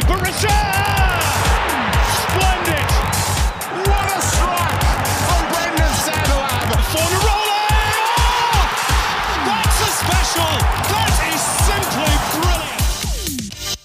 [0.00, 0.58] Berisha!
[2.20, 2.90] Splendid!
[3.88, 4.84] What a strike
[5.24, 5.92] from Brendan!
[7.28, 8.66] Oh!
[9.46, 10.52] That's a special!
[10.92, 13.76] That is simply brilliant!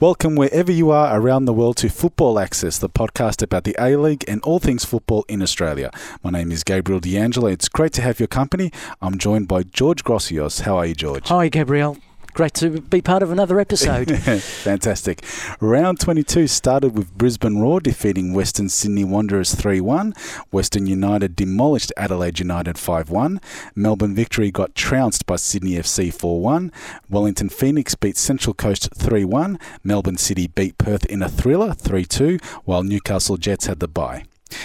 [0.00, 3.96] Welcome wherever you are around the world to Football Access, the podcast about the A
[3.96, 5.90] League and all things football in Australia.
[6.22, 7.48] My name is Gabriel D'Angelo.
[7.48, 8.70] It's great to have your company.
[9.00, 10.60] I'm joined by George Grosios.
[10.62, 11.28] How are you, George?
[11.28, 11.96] Hi, Gabriel.
[12.34, 14.10] Great to be part of another episode.
[14.18, 15.24] Fantastic.
[15.60, 20.12] Round 22 started with Brisbane Roar defeating Western Sydney Wanderers 3 1.
[20.50, 23.40] Western United demolished Adelaide United 5 1.
[23.76, 26.72] Melbourne Victory got trounced by Sydney FC 4 1.
[27.08, 29.56] Wellington Phoenix beat Central Coast 3 1.
[29.84, 34.24] Melbourne City beat Perth in a thriller 3 2, while Newcastle Jets had the bye.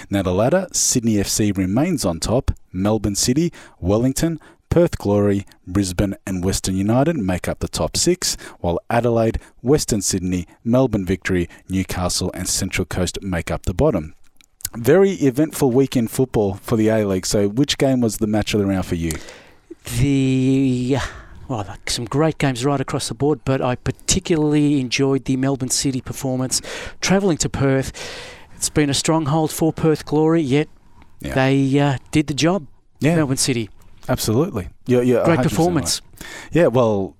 [0.09, 2.51] Now, the ladder, Sydney FC remains on top.
[2.71, 8.79] Melbourne City, Wellington, Perth Glory, Brisbane, and Western United make up the top six, while
[8.89, 14.13] Adelaide, Western Sydney, Melbourne Victory, Newcastle, and Central Coast make up the bottom.
[14.75, 17.25] Very eventful weekend football for the A League.
[17.25, 19.11] So, which game was the match of the round for you?
[19.97, 20.97] the
[21.47, 25.99] well, some great games right across the board, but I particularly enjoyed the Melbourne City
[25.99, 26.61] performance.
[27.01, 27.91] Travelling to Perth,
[28.55, 30.67] it's been a stronghold for Perth Glory, yet
[31.21, 31.33] Yeah.
[31.33, 32.67] they uh, did the job.
[32.99, 33.69] Yeah, Melbourne City,
[34.09, 34.69] absolutely.
[34.85, 36.01] Yeah, yeah, great performance.
[36.01, 36.29] right.
[36.51, 37.15] Yeah, well,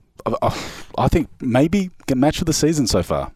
[0.98, 3.32] I- think maybe the match of the season so far.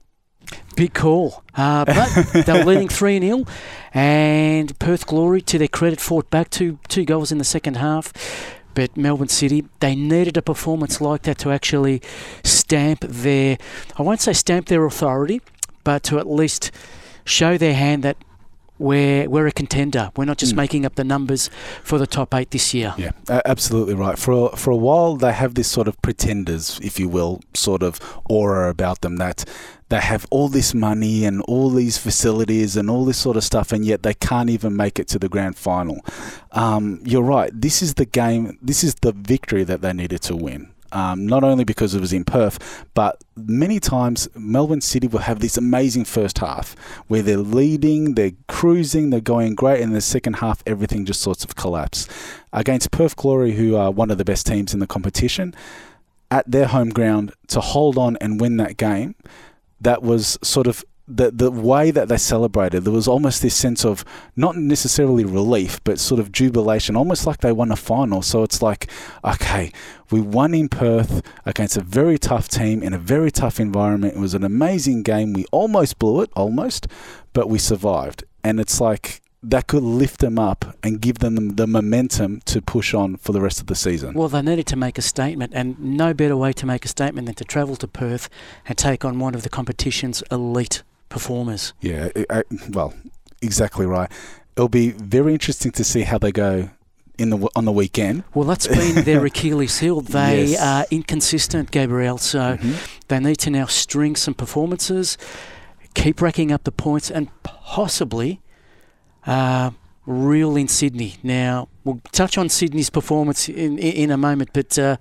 [0.76, 1.44] Big call.
[1.56, 1.86] Uh,
[2.34, 3.46] but they were leading 3 0,
[3.94, 8.12] and Perth Glory, to their credit, fought back two, two goals in the second half.
[8.76, 12.02] But Melbourne City, they needed a performance like that to actually
[12.44, 13.58] stamp their,
[13.98, 15.42] I won't say stamp their authority,
[15.84, 16.72] but to at least
[17.24, 18.18] show their hand that
[18.80, 20.12] we're, we're a contender.
[20.18, 20.58] We're not just Mm.
[20.58, 21.50] making up the numbers
[21.84, 22.94] for the top eight this year.
[22.98, 23.12] Yeah,
[23.46, 24.18] absolutely right.
[24.18, 27.84] For a, for a while, they have this sort of pretenders, if you will, sort
[27.84, 28.00] of
[28.30, 29.46] aura about them that
[29.90, 33.72] they have all this money and all these facilities and all this sort of stuff,
[33.72, 36.04] and yet they can't even make it to the grand final.
[36.52, 37.52] Um, you're right.
[37.54, 38.58] This is the game.
[38.62, 40.73] This is the victory that they needed to win.
[40.94, 45.40] Um, not only because it was in Perth, but many times Melbourne City will have
[45.40, 46.76] this amazing first half
[47.08, 51.44] where they're leading, they're cruising, they're going great, and the second half everything just sorts
[51.44, 52.08] of collapse.
[52.54, 55.56] Against Perth Glory, who are one of the best teams in the competition,
[56.30, 59.16] at their home ground to hold on and win that game,
[59.82, 62.84] that was sort of the the way that they celebrated.
[62.84, 64.06] There was almost this sense of
[64.36, 68.22] not necessarily relief, but sort of jubilation, almost like they won a final.
[68.22, 68.90] So it's like,
[69.24, 69.72] okay,
[70.10, 74.16] we won in Perth against a very tough team in a very tough environment.
[74.16, 75.34] It was an amazing game.
[75.34, 76.88] We almost blew it, almost,
[77.34, 78.24] but we survived.
[78.44, 82.94] And it's like that could lift them up and give them the momentum to push
[82.94, 84.14] on for the rest of the season.
[84.14, 87.26] Well, they needed to make a statement, and no better way to make a statement
[87.26, 88.30] than to travel to Perth
[88.66, 90.82] and take on one of the competition's elite
[91.14, 91.74] performers.
[91.82, 92.94] Yeah, I- well,
[93.42, 94.12] exactly right.
[94.58, 96.70] It'll be very interesting to see how they go
[97.18, 98.24] in the on the weekend.
[98.34, 100.02] Well, that's been their Achilles heel.
[100.02, 100.62] They Yes.
[100.62, 102.18] are inconsistent, Gabriel.
[102.18, 102.76] So Mhm.
[103.08, 105.18] they need to now string some performances,
[105.94, 108.40] keep racking up the points, and possibly
[109.26, 109.70] uh,
[110.06, 111.16] reel in Sydney.
[111.24, 114.78] Now, we'll touch on Sydney's performance in, in, in a moment, but.
[114.78, 114.98] Uh,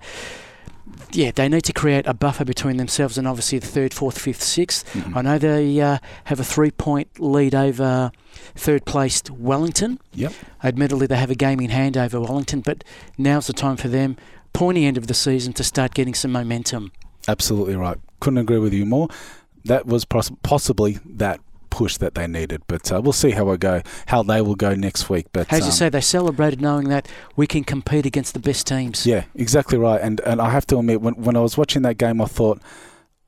[1.11, 4.41] yeah, they need to create a buffer between themselves and obviously the third, fourth, fifth,
[4.43, 4.91] sixth.
[4.93, 5.15] Mhm.
[5.15, 8.11] I know they uh, have a three-point lead over
[8.55, 9.99] third-placed Wellington.
[10.13, 10.33] Yep.
[10.63, 12.83] Admittedly, they have a game in hand over Wellington, but
[13.17, 14.17] now's the time for them,
[14.53, 16.91] pointy end of the season, to start getting some momentum.
[17.27, 17.97] Absolutely right.
[18.19, 19.07] Couldn't agree with you more.
[19.65, 21.39] That was poss- possibly that
[21.73, 24.75] push that they needed, but uh, we'll see how I go, how they will go
[24.75, 25.25] next week.
[25.33, 28.67] But As you um, say, they celebrated knowing that we can compete against the best
[28.67, 29.07] teams.
[29.07, 29.99] Yeah, exactly right.
[29.99, 32.61] And and I have to admit, when when I was watching that game, I thought,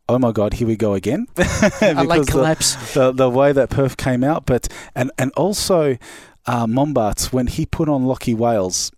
[0.08, 1.26] oh my god, here we go again.
[1.38, 2.94] A late Because the- collapse.
[2.94, 5.98] the the way that Perth came out, but and and also
[6.46, 8.92] uh, Mombaerts when he put on Lachie Wales,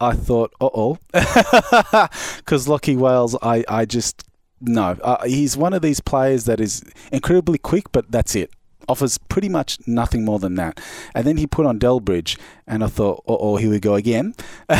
[0.00, 4.24] I thought, uh oh, because Lachie Wales, I I just
[4.60, 8.50] no, uh, he's one of these players that is incredibly quick, but that's it.
[8.88, 10.80] Offers pretty much nothing more than that.
[11.14, 14.34] And then he put on Delbridge, and I thought, oh, here we go again.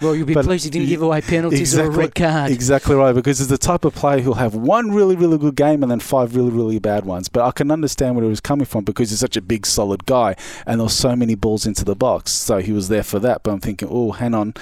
[0.00, 2.50] Well, you'll be pleased he didn't give away penalties or a exactly- red card.
[2.50, 5.82] Exactly right, because he's the type of player who'll have one really, really good game
[5.82, 7.28] and then five really, really bad ones.
[7.28, 10.06] But I can understand where he was coming from because he's such a big, solid
[10.06, 10.36] guy,
[10.66, 13.42] and there were so many balls into the box, so he was there for that.
[13.42, 14.54] But I'm thinking, oh, hang on,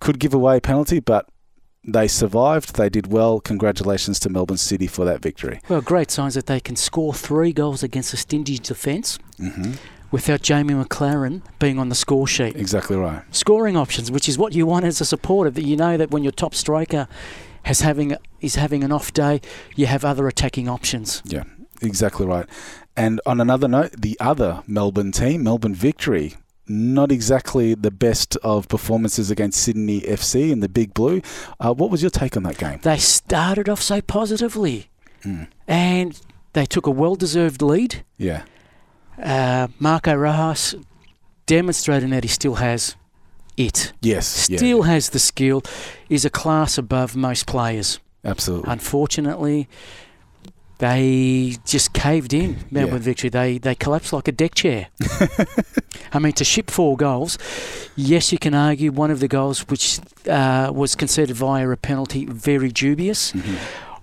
[0.00, 1.28] could give away a penalty, but
[1.86, 2.76] they survived.
[2.76, 3.40] They did well.
[3.40, 5.60] Congratulations to Melbourne City for that victory.
[5.68, 9.72] Well, great signs that they can score three goals against a stingy defence, hmm
[10.12, 12.54] without Jamie Maclaren being on the score sheet.
[12.56, 13.22] Exactly right.
[13.34, 16.22] Scoring options, which is what you want as a supporter, that you know that when
[16.22, 17.08] your top striker
[17.64, 19.40] has having is having an off day,
[19.74, 21.22] you have other attacking options.
[21.24, 21.42] Yeah,
[21.82, 22.46] exactly right.
[22.96, 26.34] And on another note, the other Melbourne team, Melbourne Victory,
[26.68, 31.22] not exactly the best of performances against Sydney FC in the Big Blue.
[31.60, 32.78] Uh, what was your take on that game?
[32.82, 34.88] They started off so positively,
[35.22, 35.46] Mm.
[35.68, 36.20] and
[36.52, 38.02] they took a well-deserved lead.
[38.18, 38.42] Yeah,
[39.22, 40.74] Uh, Marco Rojas
[41.46, 42.96] demonstrating that he still has
[43.56, 43.92] it.
[44.02, 45.62] yes, yeah, Still has the skill,
[46.08, 47.98] is a class above most players.
[48.24, 48.70] absolutely.
[48.70, 49.68] Unfortunately,
[50.78, 52.56] they just caved in.
[52.70, 52.98] Melbourne Yeah.
[53.00, 53.30] Victory.
[53.30, 54.88] They they collapsed like a deck chair.
[56.12, 57.38] I mean, to ship four goals,
[57.96, 62.24] yes, you can argue one of the goals, which uh, was considered via a penalty,
[62.26, 63.32] very dubious.
[63.32, 63.56] Mhm.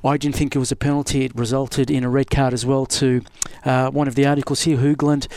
[0.06, 1.24] I didn't think it was a penalty.
[1.24, 3.22] It resulted in a red card as well to
[3.64, 5.28] uh, one of the articles here, Hoogland,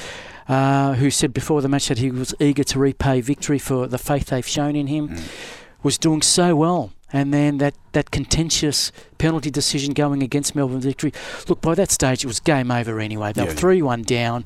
[0.49, 3.99] uh, who said before the match that he was eager to repay victory for the
[3.99, 5.09] faith they've shown in him.
[5.11, 5.21] Mm.
[5.85, 6.91] Was doing so well.
[7.12, 11.12] And then that, that contentious penalty decision going against Melbourne Victory.
[11.49, 13.32] Look, by that stage, it was game over anyway.
[13.32, 13.49] They Yeah.
[13.49, 14.44] were 3 1 down.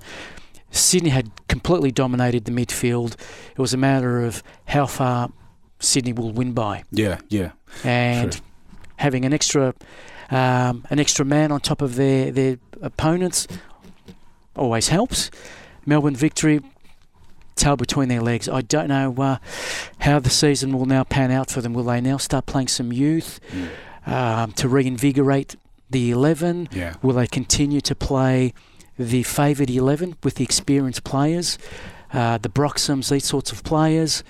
[0.70, 3.14] Sydney had completely dominated the midfield.
[3.52, 5.30] It was a matter of how far
[5.80, 6.84] Sydney will win by.
[6.92, 7.52] Yeah, yeah,
[7.82, 8.40] And True.
[8.96, 9.74] having an extra
[10.30, 13.48] um, an extra man on top of their, their opponents
[14.54, 15.28] always helps.
[15.86, 16.60] Melbourne victory,
[17.60, 18.48] tail between their legs.
[18.48, 19.36] I don't know uh,
[20.00, 21.72] how the season will now pan out for them.
[21.74, 23.68] Will they now start playing some youth Mm.
[24.12, 25.56] um, to reinvigorate
[25.90, 26.68] the 11?
[26.72, 26.94] yeah.
[27.02, 28.52] Will they continue to play
[28.98, 31.58] the favoured 11 with the experienced players,
[32.12, 34.22] uh, the Broxhams, these sorts of players?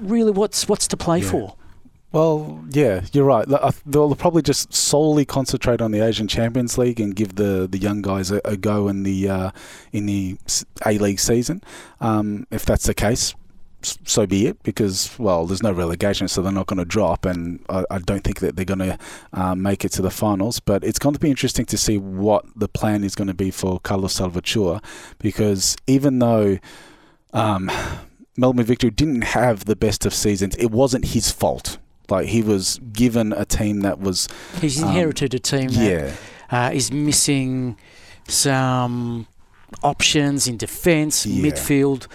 [0.00, 1.30] Really, what's what's to play Yeah.
[1.30, 1.54] for?
[2.12, 3.48] Well, yeah, you're right.
[3.86, 8.02] They'll probably just solely concentrate on the Asian Champions League and give the, the young
[8.02, 9.50] guys a, a go in the uh,
[9.92, 10.36] in the
[10.84, 11.62] A League season.
[12.02, 13.34] Um, if that's the case,
[13.80, 14.62] so be it.
[14.62, 18.22] Because well, there's no relegation, so they're not going to drop, and I, I don't
[18.22, 18.98] think that they're going to
[19.32, 20.60] uh, make it to the finals.
[20.60, 23.50] But it's going to be interesting to see what the plan is going to be
[23.50, 24.82] for Carlos Salvachua,
[25.18, 26.58] because even though.
[27.32, 27.70] Um,
[28.34, 30.56] Melbourne Victory didn't have the best of seasons.
[30.56, 31.76] It wasn't his fault.
[32.12, 34.28] Like he was given a team that was
[34.60, 36.12] He's Um, inherited a team that yeah
[36.56, 37.76] uh, is missing
[38.28, 39.26] some
[39.82, 41.42] options in defence, Yeah.
[41.44, 42.06] midfield.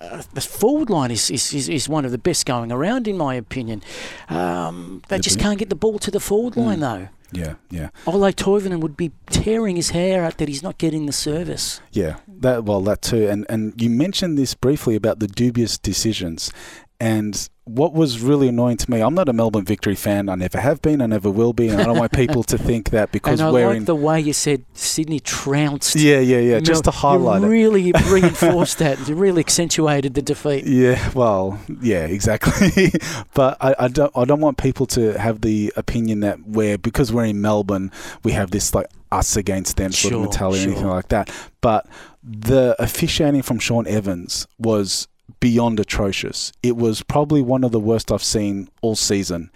[0.00, 3.16] Uh, the forward line is, is, is, is one of the best going around, in
[3.16, 3.82] my opinion.
[4.28, 7.08] Um, they just can't get the ball to the forward line, though.
[7.32, 11.12] yeah yeah Ola Toivonen would be tearing his hair out that he's not getting the
[11.12, 11.80] service.
[12.00, 12.14] yeah
[12.44, 16.52] that well that too and and you mentioned this briefly about the dubious decisions
[17.00, 20.60] and what was really annoying to me I'm not a Melbourne Victory fan I never
[20.60, 23.40] have been I never will be and I don't want people to think that because
[23.40, 25.96] and I we're like in the way you said Sydney trounced.
[25.96, 29.08] yeah yeah yeah just to highlight you it really reinforced that.
[29.08, 30.66] You really accentuated the defeat.
[30.66, 32.92] Yeah, well, yeah, exactly.
[33.34, 37.12] but I, I don't, I don't want people to have the opinion that we're because
[37.12, 37.90] we're in Melbourne,
[38.22, 41.30] we have this like us against them sort Sure, of mentality or anything like that.
[41.60, 41.86] But
[42.22, 45.08] the officiating from Shaun Evans was
[45.40, 46.52] beyond atrocious.
[46.62, 49.50] It was probably one of the worst I've seen all season.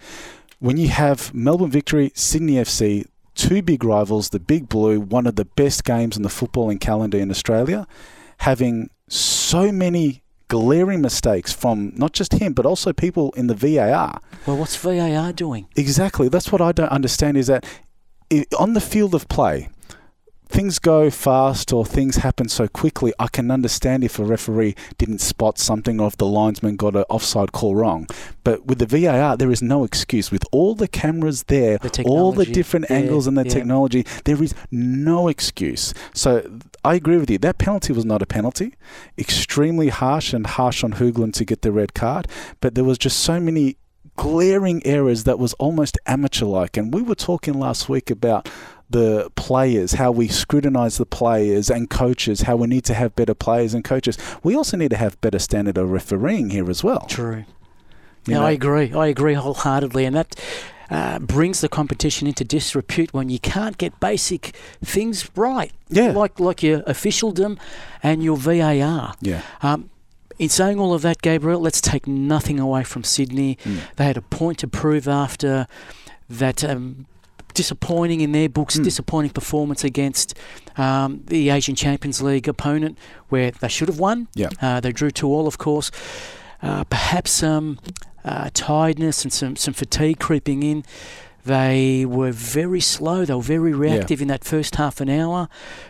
[0.59, 3.05] When you have Melbourne Victory, Sydney FC,
[3.35, 7.17] two big rivals, the Big Blue, one of the best games in the footballing calendar
[7.17, 7.87] in Australia,
[8.39, 14.19] having so many glaring mistakes from not just him but also people in the VAR.
[14.45, 15.67] Well, what's VAR doing?
[15.75, 16.27] Exactly.
[16.27, 17.65] That's what I don't understand is that
[18.57, 19.69] on the field of play,
[20.49, 23.13] things go fast or things happen so quickly.
[23.19, 27.05] I can understand if a referee didn't spot something or if the linesman got an
[27.09, 28.07] offside call wrong.
[28.43, 30.31] But with the VAR, there is no excuse.
[30.31, 33.53] With all the cameras there, The all the different there, angles and the yeah.
[33.53, 35.93] technology, there is no excuse.
[36.13, 37.37] So I agree with you.
[37.37, 38.73] That penalty was not a penalty.
[39.17, 42.27] Extremely harsh and harsh on Hoogland to get the red card.
[42.59, 43.77] But there was just so many
[44.15, 46.75] glaring errors that was almost amateur like.
[46.75, 48.49] And we were talking last week about
[48.89, 53.33] the players, how we scrutinize the players and coaches, how we need to have better
[53.35, 54.17] players and coaches.
[54.43, 57.05] We also need to have better standard of refereeing here as well.
[57.07, 57.45] True.
[58.25, 58.45] You Yeah, know?
[58.45, 58.91] I agree.
[58.93, 60.35] I agree wholeheartedly, and that
[60.89, 65.71] uh, brings the competition into disrepute when you can't get basic things right.
[65.89, 66.11] Yeah.
[66.11, 67.59] like like your officialdom
[68.01, 69.13] and your VAR.
[69.21, 69.41] Yeah.
[69.61, 69.91] Um,
[70.39, 73.57] in saying all of that, Gabriel, let's take nothing away from Sydney.
[73.65, 73.79] Mm.
[73.97, 75.67] They had a point to prove after
[76.29, 77.05] that um,
[77.53, 78.83] disappointing in their books, Mm.
[78.83, 80.33] disappointing performance against
[80.77, 82.97] um, the Asian Champions League opponent,
[83.29, 84.27] where they should have won.
[84.35, 84.49] Yeah.
[84.61, 85.91] Uh, they drew two all, of course.
[86.61, 87.79] Uh, perhaps some
[88.25, 90.83] uh, tiredness and some, some fatigue creeping in.
[91.45, 93.25] They were very slow.
[93.25, 95.47] They were very reactive in that first half an hour,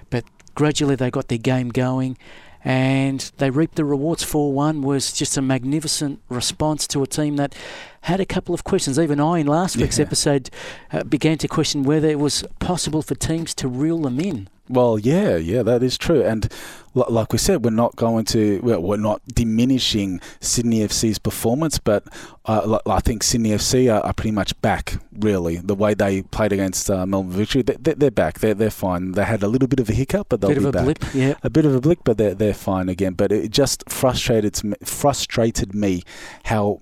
[0.09, 0.23] but
[0.55, 2.17] gradually they got their game going
[2.63, 7.55] and they reaped the rewards 4-1 was just a magnificent response to a team that
[8.01, 10.05] had a couple of questions even I in last week's Yeah.
[10.05, 10.49] episode
[10.91, 14.99] uh, began to question whether it was possible for teams to reel them in Well,
[14.99, 16.21] yeah, yeah, that is true.
[16.23, 16.47] And
[16.93, 21.79] li- like we said, we're not going to, well, we're not diminishing Sydney FC's performance,
[21.79, 22.03] but
[22.45, 25.57] uh, li- I think Sydney FC are, are pretty much back, really.
[25.57, 28.39] The way they played against uh, Melbourne Victory, they, they're back.
[28.41, 29.13] They're, they're fine.
[29.13, 30.83] They had a little bit of a hiccup, but they'll bit be of a back.
[30.83, 33.13] blip yeah A bit of a blip, but they're, they're fine again.
[33.13, 36.03] But it just frustrated me, frustrated me
[36.43, 36.81] how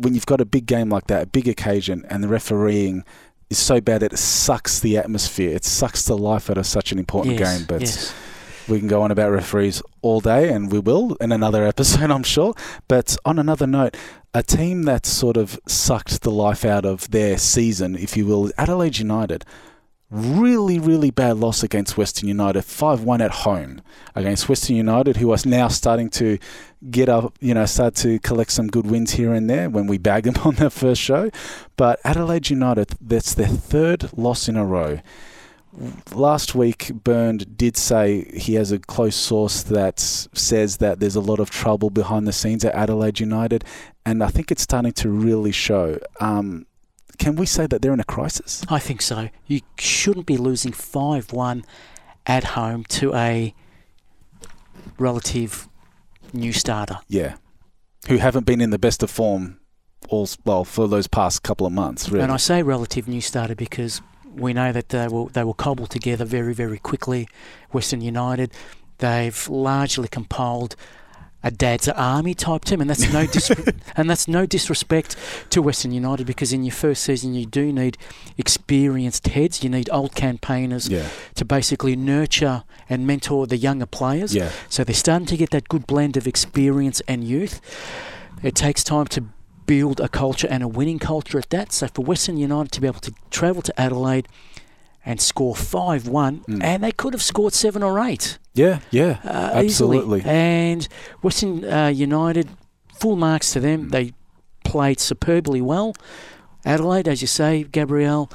[0.00, 3.04] when you've got a big game like that, a big occasion, and the refereeing
[3.50, 5.54] is so bad that it sucks the atmosphere.
[5.54, 7.66] It sucks the life out of such an important yes, game.
[7.66, 8.14] But yes.
[8.68, 12.22] we can go on about referees all day, and we will in another episode, I'm
[12.22, 12.54] sure.
[12.88, 13.96] But on another note,
[14.32, 18.50] a team that sort of sucked the life out of their season, if you will,
[18.56, 19.44] Adelaide United.
[20.10, 23.80] Really, really bad loss against Western United, 5 1 at home
[24.14, 26.38] against Western United, who are now starting to
[26.90, 29.98] get up, you know, start to collect some good wins here and there when we
[29.98, 31.30] bagged them on their first show.
[31.76, 35.00] But Adelaide United, that's their third loss in a row
[36.12, 41.20] last week, Byrne did say he has a close source that says that there's a
[41.20, 43.64] lot of trouble behind the scenes at Adelaide United,
[44.04, 45.98] and I think it's starting to really show.
[46.20, 46.66] Um,
[47.20, 48.64] can we say that they're in a crisis?
[48.68, 49.28] I think so.
[49.46, 51.64] You shouldn't be losing 5 1
[52.26, 53.54] at home to a
[54.98, 55.68] relative
[56.32, 56.98] new starter.
[57.08, 57.34] Yeah,
[58.08, 59.60] who haven't been in the best of form
[60.08, 62.08] all well for those past couple of months.
[62.08, 64.00] Really, And I say relative new starter because
[64.34, 67.28] we know that they will they will cobble together very very quickly.
[67.70, 68.52] Western United,
[68.98, 70.74] they've largely compiled
[71.42, 73.50] a dad's army type team, and that's no dis-
[73.96, 75.16] and that's no disrespect
[75.50, 77.96] to Western United because in your first season you do need
[78.36, 79.62] experienced heads.
[79.62, 84.34] You need old campaigners yeah, to basically nurture and mentor the younger players.
[84.34, 87.60] yeah, So they're starting to get that good blend of experience and youth.
[88.42, 89.24] It takes time to
[89.66, 91.72] build a culture and a winning culture at that.
[91.72, 94.26] So for Western United to be able to travel to Adelaide
[95.06, 96.62] and score 5 1, Mm.
[96.62, 99.18] and they could have scored 7 or 8 yeah, yeah.
[99.24, 100.18] uh, Absolutely.
[100.20, 100.30] easily.
[100.30, 100.88] And
[101.22, 102.48] Western uh, United,
[102.94, 103.86] full marks to them.
[103.86, 103.90] Mm.
[103.92, 104.12] They
[104.64, 105.94] played superbly well.
[106.64, 108.30] Adelaide, as you say, Gabriel,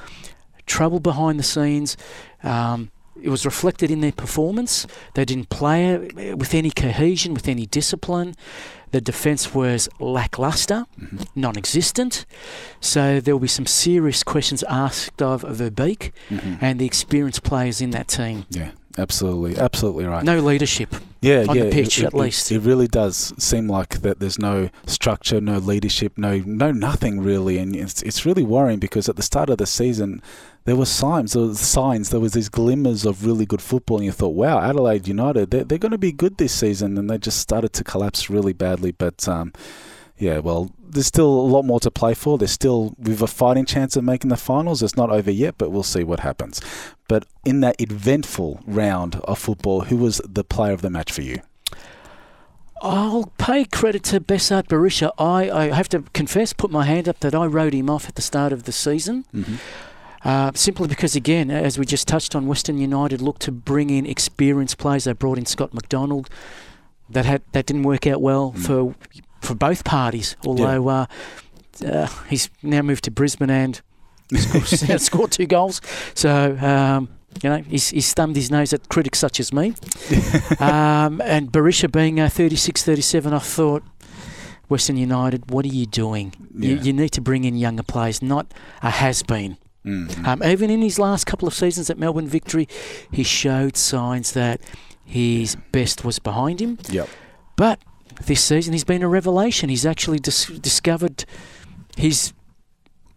[0.66, 1.96] trouble behind the scenes.
[2.44, 2.92] Um,
[3.22, 4.86] it was reflected in their performance.
[5.14, 5.98] They didn't play
[6.36, 8.36] with any cohesion, with any discipline.
[8.92, 11.26] The defence was lacklustre, Mhm.
[11.36, 12.26] non existent.
[12.82, 16.58] So there will be some serious questions asked of Verbeek Mhm.
[16.62, 18.46] and the experienced players in that team.
[18.50, 20.24] Yeah, absolutely, absolutely right.
[20.24, 20.96] No leadership.
[21.22, 22.52] yeah, on the pitch, it, at it- least.
[22.52, 24.20] It really does seem like that.
[24.20, 29.10] There's no structure, no leadership, no no nothing really, and it's it's really worrying because
[29.10, 30.22] at the start of the season,
[30.66, 34.06] there were signs, there was signs, there was these glimmers of really good football, and
[34.06, 37.18] you thought, wow, Adelaide United, they're, they're going to be good this season, and they
[37.18, 38.92] just started to collapse really badly.
[38.92, 39.54] But um,
[40.18, 42.38] yeah, well, there's still a lot more to play for.
[42.38, 44.82] There's still with a fighting chance of making the finals.
[44.82, 46.62] It's not over yet, but we'll see what happens.
[47.08, 51.22] But in that eventful round of football, who was the player of the match for
[51.22, 51.40] you?
[52.82, 55.12] I'll pay credit to Besart Berisha.
[55.18, 58.16] I, I have to confess, put my hand up that I wrote him off at
[58.16, 59.26] the start of the season.
[59.34, 59.56] Mm-hmm.
[60.24, 64.06] Uh, simply because, again, as we just touched on, Western United looked to bring in
[64.06, 65.04] experienced players.
[65.04, 66.30] They brought in Scott McDonald.
[67.10, 68.66] That had that didn't work out well Mm.
[68.66, 68.96] for
[69.46, 70.36] for both parties.
[70.46, 71.06] Although uh,
[71.86, 73.82] uh, he's now moved to Brisbane and
[74.34, 75.82] scored, scored two goals.
[76.14, 77.10] So um,
[77.44, 79.70] you know he's, he's thumbed his nose at critics such as me.
[80.60, 83.84] um, and Berisha being uh, 36, 37, I thought.
[84.68, 86.34] Western United, what are you doing?
[86.58, 86.82] You, Yeah.
[86.82, 89.58] you need to bring in younger players, not a has been.
[89.86, 90.26] Mm.
[90.26, 92.68] Um, even in his last couple of seasons at Melbourne Victory,
[93.12, 94.60] he showed signs that
[95.04, 96.80] his best was behind him.
[96.90, 97.08] Yep.
[97.56, 97.80] But
[98.24, 99.70] this season, he's been a revelation.
[99.70, 101.26] He's actually dis- discovered
[101.98, 102.34] his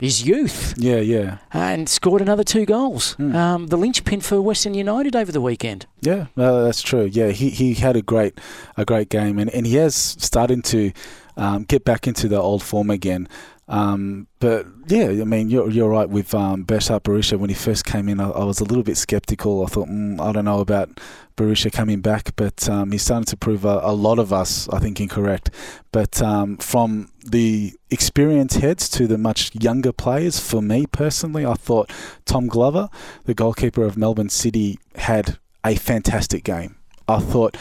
[0.00, 3.14] his youth Yeah, yeah, and scored another two goals.
[3.14, 3.34] Hmm.
[3.34, 5.86] Um, the linchpin for Western United over the weekend.
[6.00, 6.26] yeah.
[6.36, 7.06] No, that's true.
[7.10, 8.38] Yeah, he, he had a great
[8.76, 10.92] a great game, and, and he has starting to
[11.36, 13.28] um, get back into the old form again.
[13.68, 17.38] Um, but yeah, I mean, you're, you're right with um, Besart Berisha.
[17.38, 19.62] When he first came in, I, I was a little bit skeptical.
[19.62, 21.00] I thought, mm, I don't know about
[21.36, 24.78] Barisha coming back, but um, he's starting to prove a, a lot of us, I
[24.78, 25.50] think, incorrect.
[25.92, 31.54] But um, from the experienced heads to the much younger players, for me personally, I
[31.54, 31.90] thought
[32.24, 32.88] Tom Glover,
[33.24, 36.76] the goalkeeper of Melbourne City, had a fantastic game.
[37.06, 37.56] I thought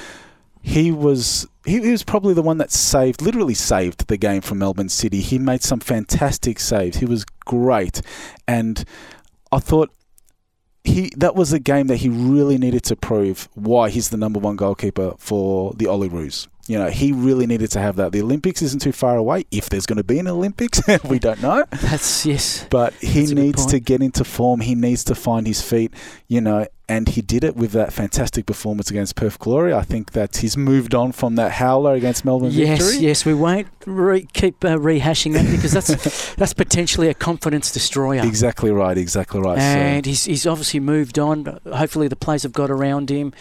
[0.62, 4.60] he was he, he was probably the one that saved literally saved the game from
[4.60, 5.22] Melbourne City.
[5.22, 6.98] He made some fantastic saves.
[6.98, 8.02] He was great,
[8.48, 8.84] and
[9.52, 9.92] I thought
[10.84, 14.40] he that was a game that he really needed to prove why he's the number
[14.40, 16.48] one goalkeeper for the Olyroos.
[16.68, 18.12] You know, he really needed to have that.
[18.12, 19.46] The Olympics isn't too far away.
[19.52, 21.64] If there's going to be an Olympics, we don't know.
[21.72, 22.68] That's yes.
[22.70, 24.60] But he That's needs to get into form.
[24.60, 25.94] He needs to find his feet,
[26.28, 29.74] you know, and he did it with that fantastic performance against Perth Glory.
[29.74, 33.06] I think that he's moved on from that howler against Melbourne Yes, Victory.
[33.06, 38.26] yes, we won't re- keep uh, rehashing that because that's that's potentially a confidence destroyer.
[38.26, 39.58] Exactly right, exactly right.
[39.60, 41.60] And he's, he's obviously moved on.
[41.66, 43.34] Hopefully, the players have got around him,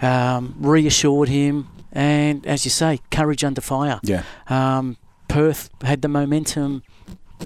[0.00, 4.00] um, reassured him, and as you say, courage under fire.
[4.02, 4.96] yeah, Um,
[5.28, 6.82] Perth had the momentum,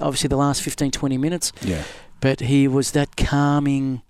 [0.01, 1.83] obviously, the last 15, 20 minutes, yeah,
[2.21, 4.03] but he was that calming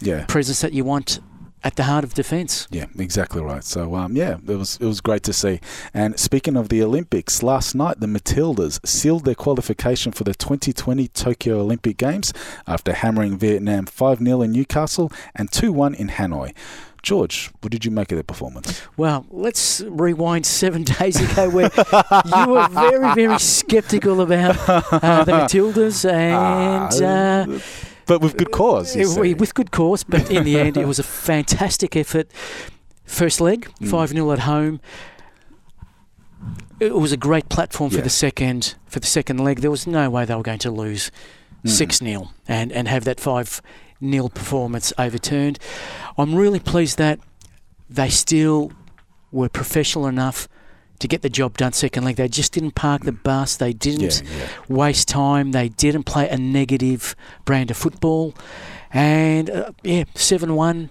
[0.00, 0.24] yeah.
[0.26, 1.20] presence that you want
[1.66, 2.68] at the heart of defence.
[2.70, 3.64] Yeah, exactly right.
[3.64, 5.60] So, um, yeah, it was it was great to see.
[5.92, 11.08] And speaking of the Olympics, last night the Matildas sealed their qualification for the 2020
[11.08, 12.32] Tokyo Olympic Games
[12.68, 16.54] after hammering Vietnam 5 0 in Newcastle and 2 1 in Hanoi.
[17.02, 18.82] George, what did you make of their performance?
[18.96, 25.32] Well, let's rewind seven days ago where you were very, very sceptical about uh, the
[25.32, 27.02] Matildas and.
[27.02, 27.60] Uh,
[28.06, 28.94] but with good cause.
[28.96, 32.30] it- with good cause, but in the end, it was a fantastic effort.
[33.04, 33.88] First leg, Mm.
[33.90, 34.80] 5 0 at home.
[36.78, 39.60] It was a great platform for the second for the second leg.
[39.60, 41.10] There was no way they were going to lose
[41.64, 41.70] Mm.
[41.70, 43.62] 6 0 and, and have that 5
[44.04, 45.58] 0 performance overturned.
[46.18, 47.18] I'm really pleased that
[47.88, 48.72] they still
[49.32, 50.48] were professional enough
[50.98, 52.16] to get the job done second leg.
[52.16, 53.56] They just didn't park the bus.
[53.56, 54.48] They didn't Yeah, yeah.
[54.68, 55.52] waste time.
[55.52, 58.34] They didn't play a negative brand of football.
[58.92, 60.90] And uh, yeah, 7 1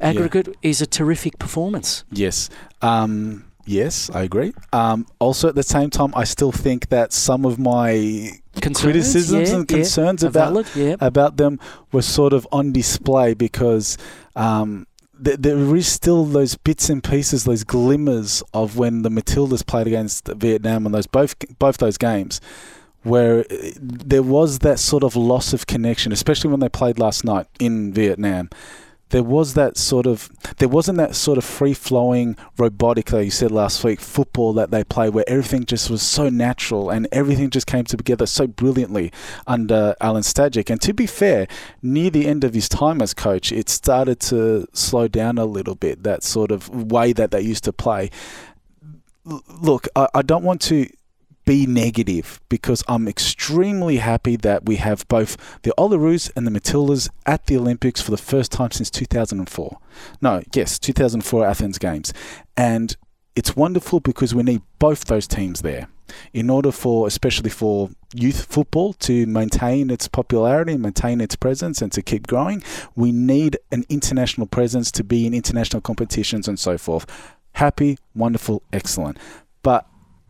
[0.00, 2.04] aggregate is a terrific performance.
[2.10, 2.50] Yes.
[2.82, 4.52] Um, yes, I agree.
[4.72, 9.50] Um, also, at the same time, I still think that some of my Concerns, criticisms
[9.50, 10.96] yeah, and concerns about valid, yeah.
[11.00, 11.60] about them
[11.92, 13.96] were sort of on display because
[14.34, 14.86] um,
[15.18, 20.28] there is still those bits and pieces, those glimmers of when the Matildas played against
[20.28, 22.40] Vietnam and those both both those games.
[23.04, 27.24] Where uh, there was that sort of loss of connection, especially when they played last
[27.24, 28.50] night in Vietnam,
[29.10, 33.30] there was that sort of there wasn't that sort of free flowing robotic like you
[33.30, 37.50] said last week football that they play where everything just was so natural and everything
[37.50, 39.12] just came together so brilliantly
[39.46, 40.70] under Alen Stajcic.
[40.70, 41.46] And to be fair
[41.82, 45.74] near the end of his time as coach it started to slow down a little
[45.74, 48.10] bit that sort of way that they used to play.
[49.24, 50.88] Look I, I don't want to
[51.48, 57.08] be negative because I'm extremely happy that we have both the Olyroos and the Matildas
[57.24, 59.78] at the Olympics for the first time since 2004.
[60.20, 62.12] No, yes, 2004 Athens Games.
[62.54, 62.94] And
[63.34, 65.88] it's wonderful because we need both those teams there
[66.34, 71.90] in order for, especially for youth football, to maintain its popularity, maintain its presence, and
[71.92, 72.62] to keep growing.
[72.94, 77.06] We need an international presence to be in international competitions and so forth.
[77.52, 79.16] Happy, wonderful, excellent.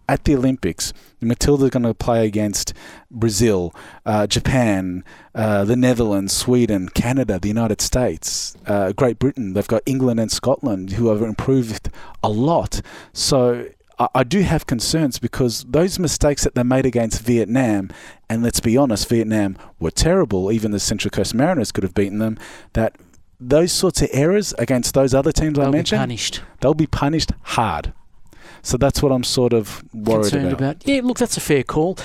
[0.09, 2.73] At the Olympics, the Matilda are going to play against
[3.11, 3.75] Brazil,
[4.07, 9.53] uh, Japan, uh, the Netherlands, Sweden, Canada, the United States, uh, Great Britain.
[9.53, 11.91] They've got England and Scotland who have improved
[12.23, 12.81] a lot.
[13.13, 13.67] So
[13.99, 17.91] I, I do have concerns because those mistakes that they made against Vietnam,
[18.31, 20.51] and let's be honest, Vietnam were terrible.
[20.51, 22.39] Even the Central Coast Mariners could have beaten them.
[22.73, 22.97] That
[23.39, 26.41] those sorts of errors against those other teams I They'll be mentioned, punished.
[26.61, 27.93] they'll be punished hard.
[28.63, 30.77] So that's what I'm sort of worried concerned about.
[30.77, 30.89] about.
[30.89, 31.99] Yeah, look, that's a fair call.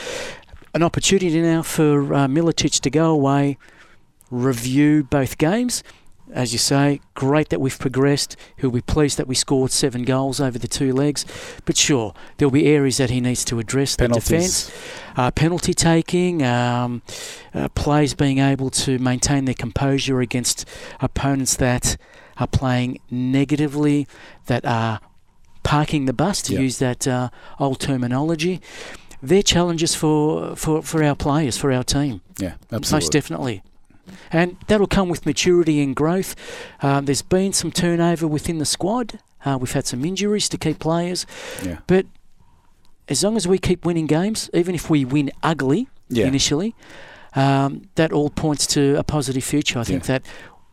[0.73, 3.57] An opportunity now for uh, Milicic to go away,
[4.31, 5.83] review both games.
[6.31, 8.35] As you say, great that we've progressed.
[8.57, 11.27] He'll be pleased that we scored seven goals over the two legs.
[11.65, 13.95] But sure, there'll be areas that he needs to address.
[13.95, 14.71] The defence,
[15.15, 17.03] uh, penalty taking, um,
[17.53, 20.67] uh, players being able to maintain their composure against
[21.01, 21.97] opponents that
[22.37, 24.07] are playing negatively,
[24.47, 25.01] that are
[25.73, 26.59] parking the bus, to Yeah.
[26.67, 28.62] use that uh, old terminology.
[29.23, 32.95] They're challenges for, for, for our players, for our team, Yeah, absolutely.
[32.95, 33.63] most definitely.
[34.31, 36.36] And that'll come with maturity and growth.
[36.81, 39.19] Um, there's been some turnover within the squad.
[39.45, 41.25] Uh, we've had some injuries to key players.
[41.65, 41.77] Yeah.
[41.88, 42.05] But
[43.07, 46.27] as long as we keep winning games, even if we win ugly Yeah.
[46.27, 46.75] initially,
[47.36, 49.79] um, that all points to a positive future.
[49.79, 50.19] I think Yeah.
[50.19, 50.21] that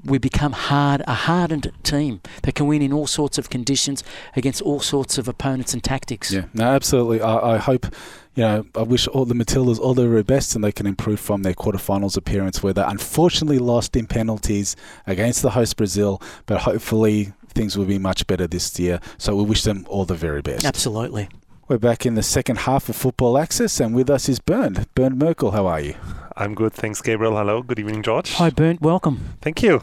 [0.05, 4.03] we become hard, a hardened team that can win in all sorts of conditions
[4.37, 6.33] against all sorts of opponents and tactics.
[6.33, 7.21] Yeah, no, absolutely.
[7.21, 7.87] I, I hope,
[8.35, 11.21] you know, I wish all the Matildas all the very best and they can improve
[11.21, 16.63] from their quarterfinals appearance where they unfortunately lost in penalties against the host Brazil, but
[16.63, 19.01] hopefully things will be much better this year.
[19.19, 20.65] So we wish them all the very best.
[20.65, 21.29] Absolutely.
[21.69, 24.93] We're back in the second half of Football Access and with us is Bernd.
[24.97, 25.95] Bernd Merkel, how are you?
[26.37, 26.73] I'm good.
[26.73, 27.37] Thanks, Gabriel.
[27.37, 27.63] Hello.
[27.63, 28.35] Good evening, George.
[28.35, 28.81] Hi, Bernd.
[28.81, 29.37] Welcome.
[29.41, 29.81] Thank you.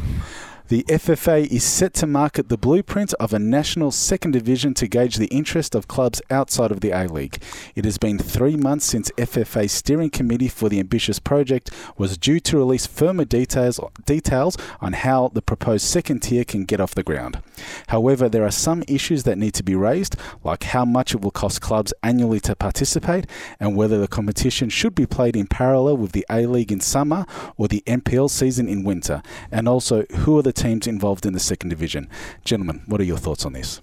[0.69, 5.15] The FFA is set to market the blueprint of a national second division to gauge
[5.15, 7.41] the interest of clubs outside of the A League.
[7.73, 12.41] It has been three months since FFA's steering committee for the ambitious project was due
[12.41, 17.01] to release firmer details details on how the proposed second tier can get off the
[17.01, 17.41] ground.
[17.87, 21.31] However, there are some issues that need to be raised, like how much it will
[21.31, 23.25] cost clubs annually to participate
[23.57, 27.25] and whether the competition should be played in parallel with the A League in summer
[27.55, 31.39] or the NPL season in winter, and also who are the teams involved in the
[31.39, 32.09] second division.
[32.43, 33.81] Gentlemen, what are your thoughts on this?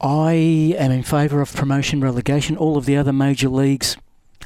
[0.00, 0.32] I
[0.78, 2.56] am in favour of promotion relegation.
[2.56, 3.96] All of the other major leagues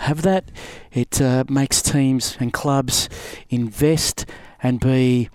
[0.00, 0.50] have that.
[0.92, 3.08] It uh, makes teams and clubs
[3.48, 4.26] invest
[4.62, 5.30] and be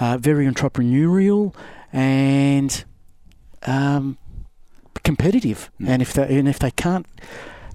[0.00, 1.54] uh, very entrepreneurial
[1.92, 2.84] and
[3.66, 4.18] um,
[5.04, 5.70] competitive.
[5.80, 5.88] Mm.
[5.88, 7.06] And if they and if they can't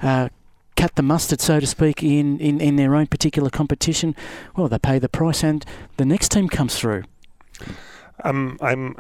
[0.02, 0.30] uh,
[0.76, 4.16] cut the mustard, so to speak, in, in, in their own particular competition,
[4.56, 5.66] well, they pay the price, and
[5.98, 7.04] the next team comes through.
[8.24, 8.96] Um, I'm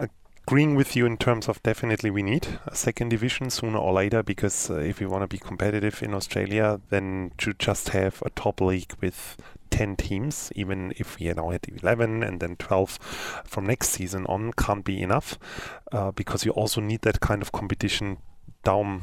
[0.46, 4.22] agreeing with you in terms of definitely we need a second division sooner or later
[4.22, 8.30] because uh, if we want to be competitive in Australia, then to just have a
[8.32, 9.38] top league with
[9.70, 14.26] 10 teams, even if we are now had 11 and then 12 from next season
[14.28, 15.40] on, can't be enough
[15.92, 18.18] uh, because you also need that kind of competition
[18.64, 19.02] down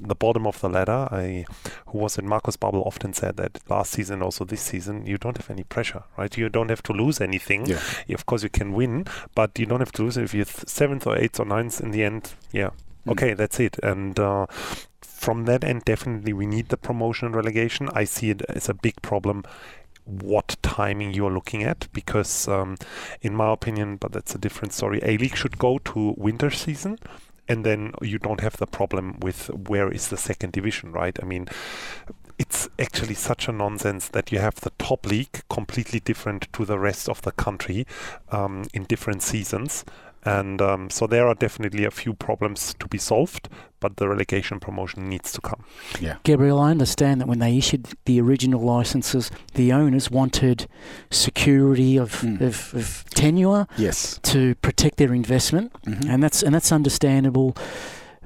[0.00, 1.08] the bottom of the ladder.
[1.10, 1.44] I,
[1.88, 5.36] who was in Markus Babbel, often said that last season, also this season, you don't
[5.36, 6.36] have any pressure, right?
[6.36, 7.66] You don't have to lose anything.
[7.66, 7.80] Yeah.
[8.10, 10.16] Of course, you can win, but you don't have to lose.
[10.16, 12.70] If you're th- seventh or eighth or ninth in the end, yeah,
[13.06, 13.12] Mm.
[13.12, 13.78] okay, that's it.
[13.84, 14.46] And uh,
[15.00, 17.88] from that end, definitely we need the promotion and relegation.
[17.94, 19.44] I see it as a big problem.
[20.04, 22.76] What timing you're looking at, because um,
[23.22, 25.00] in my opinion, but that's a different story.
[25.04, 26.98] A league should go to winter season,
[27.48, 31.16] and then you don't have the problem with where is the second division, right?
[31.22, 31.48] I mean,
[32.38, 36.78] it's actually such a nonsense that you have the top league completely different to the
[36.78, 37.86] rest of the country
[38.30, 39.84] um, in different seasons.
[40.26, 43.48] And um, so there are definitely a few problems to be solved,
[43.80, 45.64] but the relegation promotion needs to come.
[46.00, 46.16] Yeah.
[46.24, 50.66] Gabriel, I understand that when they issued the original licenses, the owners wanted
[51.10, 52.40] security of, Mm.
[52.40, 54.18] of, of tenure Yes.
[54.24, 56.08] to protect their investment, Mhm.
[56.10, 57.56] and that's and that's understandable.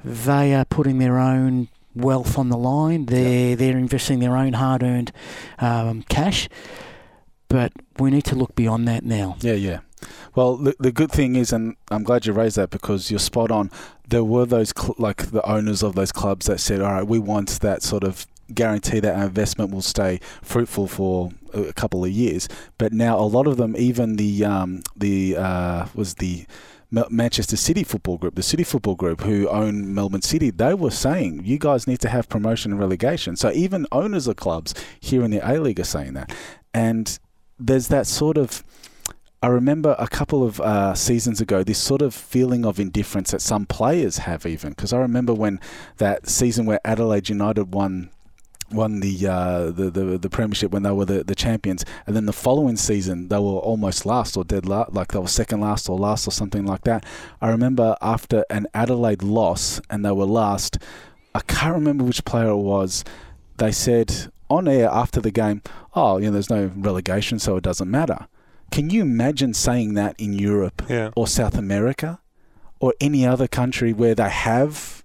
[0.05, 3.07] They are putting their own wealth on the line.
[3.07, 5.13] They're they're investing their own hard-earned
[5.59, 6.49] um, cash,
[7.49, 9.37] but we need to look beyond that now.
[9.41, 9.79] Yeah, yeah.
[10.35, 13.51] Well, the, the good thing is, and I'm glad you raised that because you're spot
[13.51, 13.71] on.
[14.09, 17.19] There were those cl- like the owners of those clubs that said, "All right, we
[17.19, 22.11] want that sort of guarantee that our investment will stay fruitful for a couple of
[22.11, 26.47] years." But now a lot of them, even the um, the uh, was the
[26.91, 31.43] Manchester City Football Group, the City Football Group, who own Melbourne City, they were saying
[31.45, 33.37] you guys need to have promotion and relegation.
[33.37, 36.35] So even owners of clubs here in the A League are saying that,
[36.75, 37.19] and
[37.59, 38.65] there's that sort of.
[39.43, 43.41] I remember a couple of uh, seasons ago this sort of feeling of indifference that
[43.41, 45.61] some players have, even because I remember when
[45.97, 48.11] that season where Adelaide United won
[48.71, 52.27] won the, uh, the the the premiership when they were the, the champions, and then
[52.27, 55.89] the following season they were almost last or dead last, like they were second last
[55.89, 57.07] or last or something like that.
[57.41, 60.77] I remember after an Adelaide loss and they were last,
[61.35, 63.05] I can't remember which player it was.
[63.57, 65.63] They said on air after the game,
[65.95, 68.27] "Oh, you know, there's no relegation, so it doesn't matter."
[68.71, 71.11] Can you imagine saying that in Europe Yeah.
[71.17, 72.21] or South America
[72.79, 75.00] or any other country where they have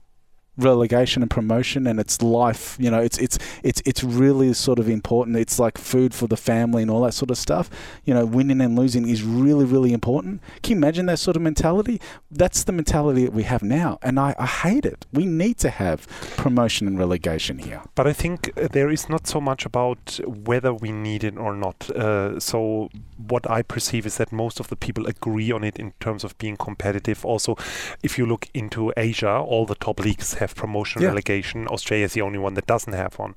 [0.57, 4.87] relegation and promotion and it's life you know it's it's it's it's really sort of
[4.89, 5.37] important.
[5.37, 7.69] It's like food for the family and all that sort of stuff.
[8.05, 10.41] You know winning and losing is really really important.
[10.63, 11.99] Can you imagine that sort of mentality?
[12.31, 15.05] That's the mentality that we have now and i, I hate it.
[15.11, 17.81] We need to have promotion and relegation here.
[17.95, 21.53] But I think uh, there is not so much about whether we need it or
[21.55, 21.89] not.
[21.89, 25.93] Uh, so what I perceive is that most of the people agree on it in
[25.99, 27.25] terms of being competitive.
[27.25, 27.55] Also,
[28.03, 31.08] if you look into Asia, all the top leagues have promotion Yeah.
[31.10, 31.67] relegation.
[31.67, 33.34] Australia is the only one that doesn't have one.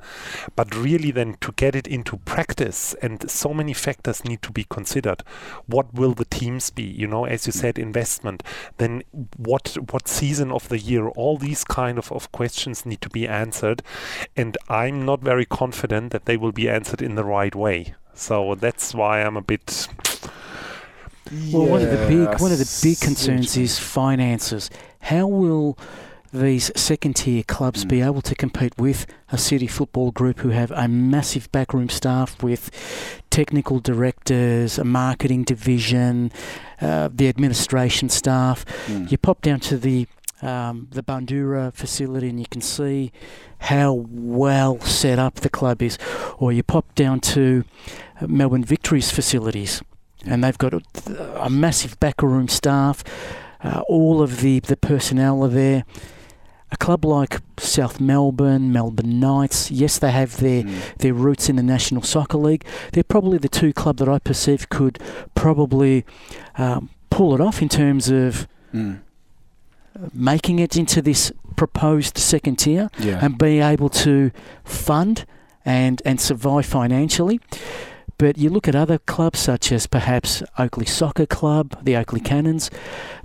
[0.57, 4.65] But really, then to get it into practice, and so many factors need to be
[4.69, 5.23] considered.
[5.67, 6.83] What will the teams be?
[6.83, 8.43] You know, as you said, investment.
[8.77, 9.03] Then
[9.37, 11.09] what what season of the year?
[11.09, 13.83] All these kind of, of questions need to be answered
[14.37, 17.95] and I'm not very confident that they will be answered in the right way.
[18.15, 19.89] So that's why I'm a bit.
[21.53, 24.71] Well, one of the big one of the big concerns is finances.
[25.01, 25.79] How will
[26.33, 27.89] these second tier clubs Mm.
[27.89, 32.43] be able to compete with a City Football Group who have a massive backroom staff
[32.43, 32.71] with
[33.31, 36.31] technical directors, a marketing division,
[36.81, 38.65] uh, the administration staff?
[38.87, 39.11] Mm.
[39.11, 40.07] You pop down to the
[40.41, 43.11] um, the Bundoora facility, and you can see
[43.59, 45.99] how well set up the club is.
[46.39, 47.65] Or you pop down to
[48.21, 49.83] uh, Melbourne Victory's facilities,
[50.25, 50.81] and they've got a,
[51.43, 53.03] a massive backroom staff.
[53.65, 55.83] Uh, all of the, the personnel are there.
[56.71, 60.97] A club like South Melbourne, Melbourne Knights, yes, they have their, Mm.
[60.99, 62.65] their roots in the National Soccer League.
[62.93, 64.99] They're probably the two club that I perceive could
[65.35, 66.05] probably
[66.59, 68.99] um, pull it off in terms of Mm.
[70.13, 73.19] making it into this proposed second tier Yeah.
[73.23, 74.31] and be able to
[74.65, 75.25] fund
[75.65, 77.41] and, and survive financially.
[78.19, 82.71] But you look at other clubs such as perhaps Oakleigh Soccer Club, the Oakleigh Cannons,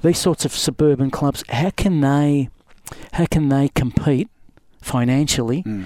[0.01, 1.43] these sorts of suburban clubs.
[1.49, 2.49] How can they,
[3.13, 4.29] how can they compete
[4.81, 5.85] financially, Mm.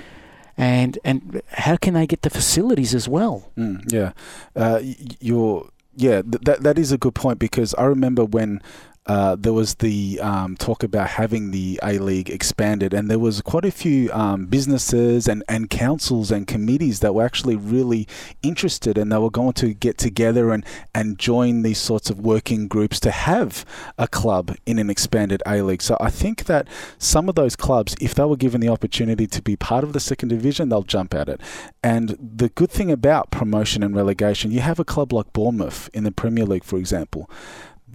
[0.57, 3.51] and and how can they get the facilities as well?
[3.57, 4.11] Mm, yeah,
[4.55, 4.79] uh,
[5.19, 6.21] you're yeah.
[6.21, 8.61] Th- that that is a good point because I remember when.
[9.07, 13.41] Uh, there was the um, talk about having the A League expanded, and there was
[13.41, 18.07] quite a few um, businesses and, and councils and committees that were actually really
[18.43, 22.67] interested, and they were going to get together and, and join these sorts of working
[22.67, 23.65] groups to have
[23.97, 25.81] a club in an expanded A League.
[25.81, 26.67] So I think that
[26.97, 30.01] some of those clubs, if they were given the opportunity to be part of the
[30.01, 31.39] second division, they'll jump at it.
[31.81, 36.03] And the good thing about promotion and relegation, you have a club like Bournemouth in
[36.03, 37.29] the Premier League, for example.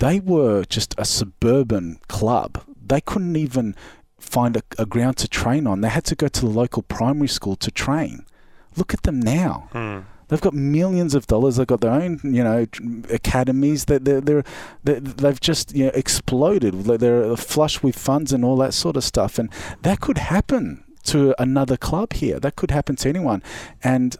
[0.03, 2.65] They were just a suburban club.
[2.85, 3.77] They couldn't even
[4.19, 5.81] find a, a ground to train on.
[5.81, 8.27] They had to go to the local primary school to train.
[8.75, 9.69] Look at them now.
[9.71, 10.01] Hmm.
[10.27, 11.55] They've got millions of dollars.
[11.55, 12.67] They've got their own, you know,
[13.11, 13.85] academies.
[13.85, 14.43] They're, they're,
[14.83, 16.75] they're, they've just you know exploded.
[16.83, 19.39] They're flush with funds and all that sort of stuff.
[19.39, 19.51] And
[19.83, 22.41] that could happen to another club here.
[22.41, 23.41] That could happen to anyone.
[23.85, 24.17] And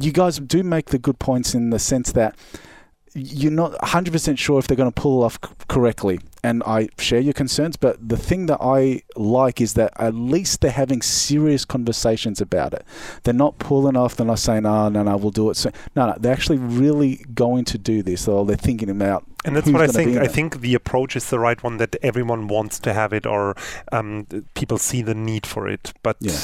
[0.00, 2.34] you guys do make the good points in the sense that
[3.18, 6.20] you're not 100% sure if they're going to pull off c- correctly.
[6.44, 10.60] And I share your concerns, but the thing that I like is that at least
[10.60, 12.84] they're having serious conversations about it.
[13.24, 15.56] They're not pulling off, they're not saying, oh, no, no, we'll do it.
[15.56, 19.24] So, no, no, they're actually really going to do this, or they're thinking about.
[19.44, 20.16] And that's who's what I think.
[20.16, 23.56] I think the approach is the right one that everyone wants to have it, or
[23.92, 25.92] um, people see the need for it.
[26.02, 26.38] But Yeah.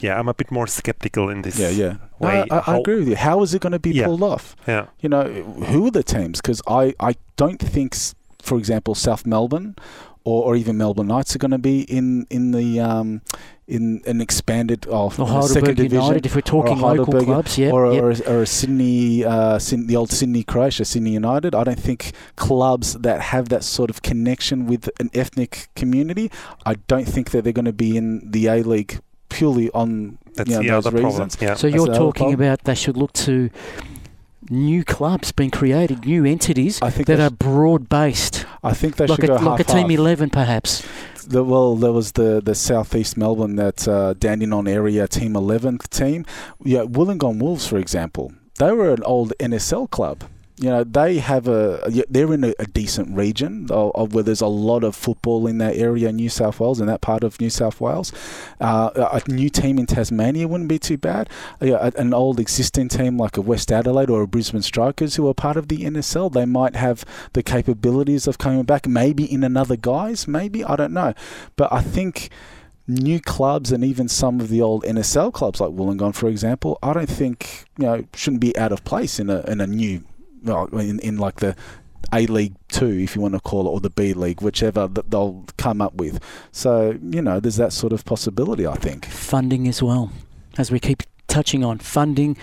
[0.00, 1.58] Yeah, I'm a bit more skeptical in this.
[1.58, 1.96] Yeah, yeah.
[2.20, 3.16] No, way, I, I agree with you.
[3.16, 4.06] How is it going to be Yeah.
[4.06, 4.56] pulled off?
[4.66, 6.40] Yeah, you know, who are the teams?
[6.40, 7.96] Because I, I don't think,
[8.40, 9.76] for example, South Melbourne
[10.24, 13.22] or, or even Melbourne Knights are going to be in in the um,
[13.66, 16.02] in an expanded oh, Or second Heidelberg division.
[16.02, 18.02] United, if we're talking local Heidelberg, clubs, yeah, or, yep.
[18.02, 21.54] or, a, or a Sydney, uh, Syd- the old Sydney Croatia, Sydney United.
[21.54, 26.30] I don't think clubs that have that sort of connection with an ethnic community.
[26.64, 29.00] I don't think that they're going to be in the A League
[29.38, 31.22] purely on that's you know, the those other problem.
[31.22, 31.36] reasons.
[31.40, 33.50] Yeah, So That's you're talking about they should look to
[34.50, 38.96] new clubs being created, new entities I think that are sh- broad based, I think
[38.96, 40.86] they like should a, go like a half team eleven perhaps.
[41.26, 46.24] The, well, there was the, the southeast Melbourne that uh, Dandenong area team 11th team.
[46.64, 50.24] Yeah, Wollongong Wolves, for example, they were an old NSL club.
[50.60, 54.40] You know, they have a they're in a, a decent region of, of where there's
[54.40, 57.50] a lot of football in that area, New South Wales, in that part of New
[57.50, 58.12] South Wales.
[58.60, 61.30] Uh, a new team in Tasmania wouldn't be too bad.
[61.60, 65.34] A- an old existing team like a West Adelaide or a Brisbane Strikers who are
[65.34, 69.76] part of the NSL, they might have the capabilities of coming back, maybe in another
[69.76, 71.14] guise, maybe I don't know,
[71.54, 72.30] but I think
[72.88, 76.94] new clubs and even some of the old NSL clubs like Wollongong, for example, I
[76.94, 80.02] don't think you know shouldn't be out of place in a in a new,
[80.42, 81.54] well, in, in like the
[82.12, 85.10] A League Two, if you want to call it, or the B League, whichever that
[85.10, 86.20] they'll come up with.
[86.52, 88.66] So you know, there's that sort of possibility.
[88.66, 89.06] I think.
[89.06, 90.10] Funding as well,
[90.56, 92.36] as we keep touching on funding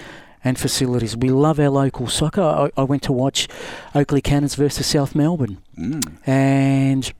[0.44, 1.18] and facilities.
[1.18, 2.42] We love our local soccer.
[2.44, 3.48] I, I went to watch
[3.96, 6.18] Oakleigh Cannons versus South Melbourne, Mm.
[6.28, 7.12] and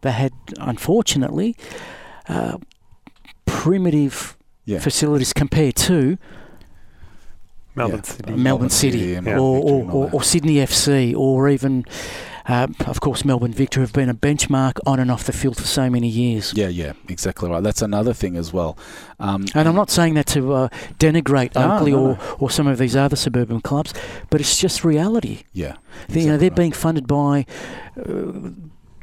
[0.00, 1.54] they had, unfortunately,
[2.28, 2.56] uh,
[3.44, 4.78] primitive Yeah.
[4.78, 6.16] facilities compared to
[7.74, 8.12] Melbourne Yeah.
[8.12, 8.32] City.
[8.32, 9.38] Melbourne City yeah, Yeah.
[9.38, 11.84] or, or, Victory and all or, or Sydney FC or even,
[12.46, 15.66] uh, of course, Melbourne Victor have been a benchmark on and off the field for
[15.66, 16.52] so many years.
[16.54, 17.62] Yeah, yeah, exactly right.
[17.62, 18.76] That's another thing as well.
[19.20, 22.36] Um, And I'm not saying that to uh, denigrate No, Oakleigh no, or, no.
[22.40, 23.94] or some of these other suburban clubs,
[24.28, 25.44] but it's just reality.
[25.52, 25.76] yeah,
[26.08, 26.56] They- you know, they're right.
[26.56, 27.46] being funded by
[27.98, 28.50] uh,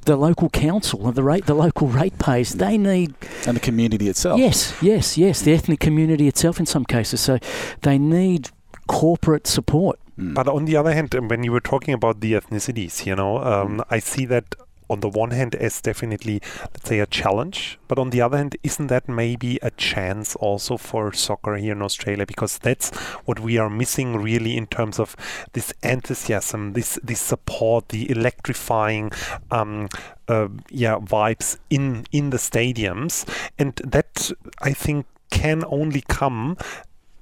[0.05, 2.51] the local council and the rate, the local ratepayers.
[2.53, 3.13] They need
[3.45, 4.39] and the community itself.
[4.39, 7.19] yes, yes, yes, the ethnic community itself in some cases.
[7.21, 7.37] So
[7.81, 8.49] they need
[8.89, 9.99] corporate support.
[10.17, 10.33] Mm.
[10.33, 13.37] But on the other hand, um, when you were talking about the ethnicities, you know,
[13.37, 14.55] um, I see that
[14.89, 18.57] on the one hand as definitely, let's say, a challenge, but on the other hand,
[18.63, 22.25] isn't that maybe a chance also for soccer here in Australia?
[22.25, 22.89] Because that's
[23.25, 25.15] what we are missing really in terms of
[25.53, 29.11] this enthusiasm, this this support, the electrifying.
[29.51, 29.87] Um,
[30.27, 33.25] uh, yeah, vibes in in the stadiums,
[33.57, 36.57] and that I think can only come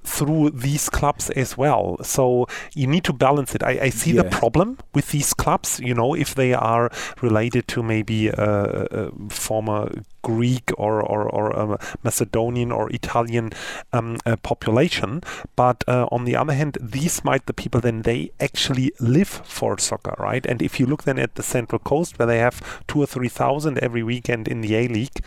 [0.08, 1.96] through these clubs as well.
[2.02, 3.62] So you need to balance it.
[3.62, 4.22] I, I see Yeah.
[4.22, 6.90] the problem with these clubs, you know, if they are
[7.20, 9.90] related to maybe a, a former
[10.22, 13.50] Greek or, or, or a Macedonian or Italian
[13.92, 15.20] um, uh, population.
[15.56, 19.78] But uh, on the other hand, these might the people then they actually live for
[19.78, 20.44] soccer, right?
[20.46, 23.28] And if you look then at the Central Coast where they have two or three
[23.30, 25.20] thousand every weekend in the A League,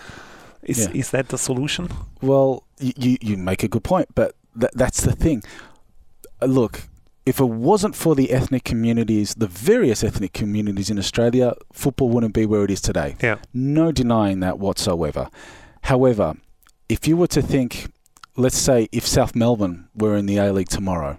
[0.64, 1.00] is, Yeah.
[1.02, 1.90] is that the solution?
[2.22, 5.44] Well, you, you make a good point, but th- that's the thing.
[6.42, 6.84] Uh, Look,
[7.26, 12.34] if it wasn't for the ethnic communities, the various ethnic communities in Australia, football wouldn't
[12.34, 13.16] be where it is today.
[13.22, 13.38] Yeah.
[13.54, 15.30] No denying that whatsoever.
[15.84, 16.36] However,
[16.90, 17.92] if you were to think,
[18.36, 21.18] let's say, if South Melbourne were in the A League tomorrow,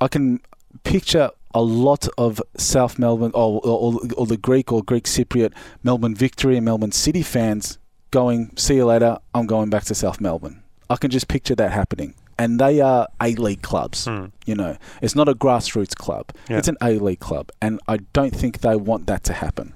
[0.00, 0.40] I can
[0.82, 6.14] picture a lot of South Melbourne or, or, or the Greek or Greek Cypriot Melbourne
[6.14, 7.78] Victory and Melbourne City fans
[8.10, 10.63] going, see you later, I'm going back to South Melbourne.
[10.90, 12.14] I can just picture that happening.
[12.38, 14.06] And they are A League clubs.
[14.06, 14.26] Hmm.
[14.44, 16.30] You know, it's not a grassroots club.
[16.48, 16.58] Yeah.
[16.58, 19.72] It's an A League club, and I don't think they want that to happen.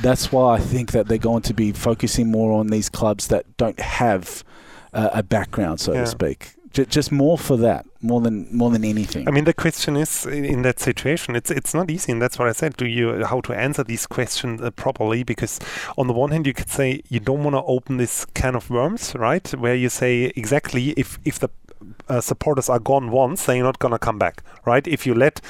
[0.00, 3.44] That's why I think that they're going to be focusing more on these clubs that
[3.56, 4.44] don't have
[4.92, 6.00] uh, a background, so Yeah.
[6.00, 6.54] to speak.
[6.84, 9.28] Just more for that, more than more than anything.
[9.28, 12.38] I mean, the question is in in that situation, it's it's not easy, and that's
[12.38, 12.76] what I said.
[12.76, 15.22] Do you how to answer these questions uh, properly?
[15.22, 15.60] Because
[15.96, 18.70] on the one hand, you could say you don't want to open this can of
[18.70, 19.48] worms, right?
[19.54, 21.48] Where you say exactly if if the
[22.08, 24.86] uh, supporters are gone once, they're not going to come back, right?
[24.86, 25.40] If you let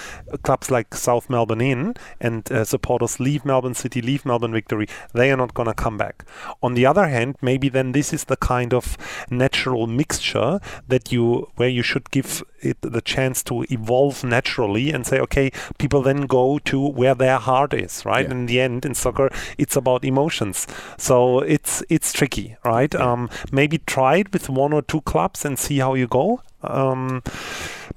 [0.43, 5.31] clubs like South Melbourne in and uh, supporters leave Melbourne City, leave Melbourne Victory, they
[5.31, 6.25] are not going to come back.
[6.63, 8.97] On the other hand, maybe then this is the kind of
[9.31, 15.07] natural mixture that you where you should give it the chance to evolve naturally and
[15.07, 18.27] say, okay, people then go to where their heart is, right?
[18.27, 18.33] Yeah.
[18.33, 20.67] In the end, in soccer, it's about emotions.
[20.99, 22.95] So it's it's tricky, right?
[22.95, 26.41] Um, maybe try it with one or two clubs and see how you go.
[26.63, 27.23] Um,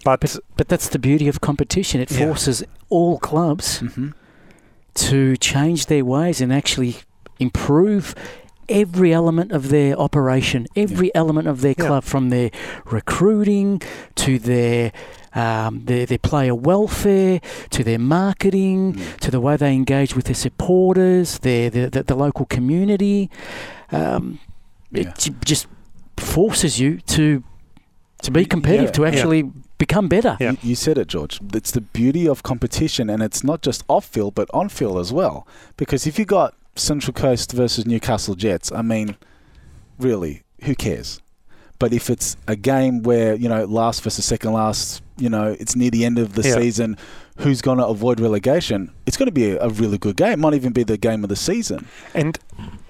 [0.04, 2.02] but, But, but that's the beauty of competition.
[2.02, 2.26] It Yeah.
[2.28, 4.10] forces all clubs hmm
[4.96, 6.96] to change their ways and actually
[7.40, 8.14] improve
[8.70, 11.88] every element of their operation, every element of their Yeah.
[11.88, 12.52] club, from their
[12.86, 13.82] recruiting
[14.16, 14.92] to their
[15.36, 19.18] um, their, their player welfare to their marketing Mm.
[19.18, 23.30] to the way they engage with their supporters, their the, the, the local community.
[23.92, 24.40] Um,
[24.92, 25.02] Yeah.
[25.02, 25.68] It j- just
[26.18, 27.44] forces you to
[28.24, 28.92] to be competitive, Yeah.
[28.92, 29.08] to Yeah.
[29.10, 29.44] actually
[29.78, 30.36] become better.
[30.42, 30.52] Yeah.
[30.52, 31.40] You, you said it, George.
[31.54, 35.14] It's the beauty of competition, and it's not just off field, but on field as
[35.14, 35.48] well.
[35.78, 39.16] Because if you got Central Coast versus Newcastle Jets, I mean,
[39.98, 41.20] really, who cares?
[41.78, 45.76] But if it's a game where you know last versus second last, you know it's
[45.76, 46.56] near the end of the Yeah.
[46.56, 46.98] season,
[47.40, 48.92] who's going to avoid relegation?
[49.06, 50.34] It's going to be a, a really good game.
[50.34, 51.88] It Might even be the game of the season.
[52.14, 52.38] and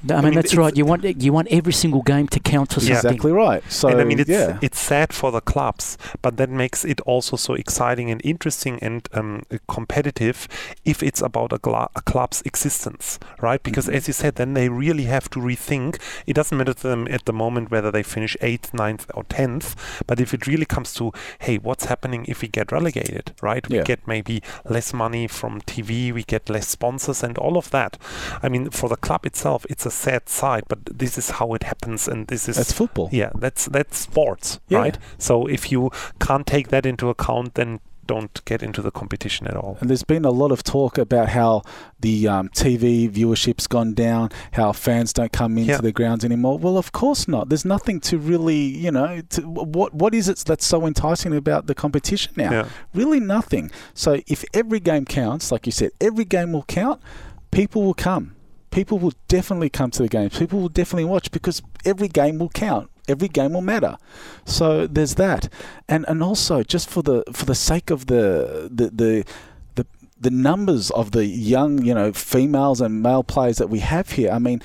[0.10, 0.76] I mean, mean, that's right.
[0.76, 2.96] You want you want every single game to count for Yeah.
[2.96, 3.12] something.
[3.18, 3.62] Exactly right.
[3.70, 7.02] So and I mean, it's yeah, it's sad for the clubs, but that makes it
[7.02, 10.48] also so exciting and interesting and um, competitive
[10.86, 13.62] if it's about a, gla- a club's existence, right?
[13.62, 13.94] Because Mhm.
[13.96, 16.00] as you said, then they really have to rethink.
[16.26, 19.76] It doesn't matter to them at the moment whether they finish eighth, ninth, or tenth,
[20.08, 23.68] but if it really comes to, hey, what's happening if we get relegated, right?
[23.70, 23.84] We Yeah.
[23.84, 27.98] get maybe less money from TV, we get less sponsors, and all of that.
[28.44, 31.64] I mean, for the club itself, it's a sad side, but this is how it
[31.64, 33.10] happens, and this is that's football.
[33.12, 34.80] yeah, that's that's sports, Yeah.
[34.80, 34.98] right?
[35.18, 37.80] So if you can't take that into account, then
[38.14, 39.78] don't get into the competition at all.
[39.80, 41.62] And there's been a lot of talk about how
[42.00, 45.82] the um, TV viewership's gone down, how fans don't come into Yeah.
[45.82, 46.58] the grounds anymore.
[46.58, 47.50] Well, of course not.
[47.50, 49.42] There's nothing to really, you know, to,
[49.78, 52.52] what what is it that's so enticing about the competition now?
[52.52, 52.70] Yeah.
[52.94, 53.70] Really nothing.
[53.94, 57.00] So if every game counts, like you said, every game will count,
[57.52, 58.36] people will come.
[58.72, 60.38] People will definitely come to the games.
[60.38, 62.90] People will definitely watch because every game will count.
[63.08, 63.98] Every game will matter.
[64.46, 65.52] So there's that.
[65.88, 69.26] And and also just for the for the sake of the the the
[69.76, 69.86] the,
[70.20, 74.30] the numbers of the young, you know, females and male players that we have here.
[74.32, 74.62] I mean,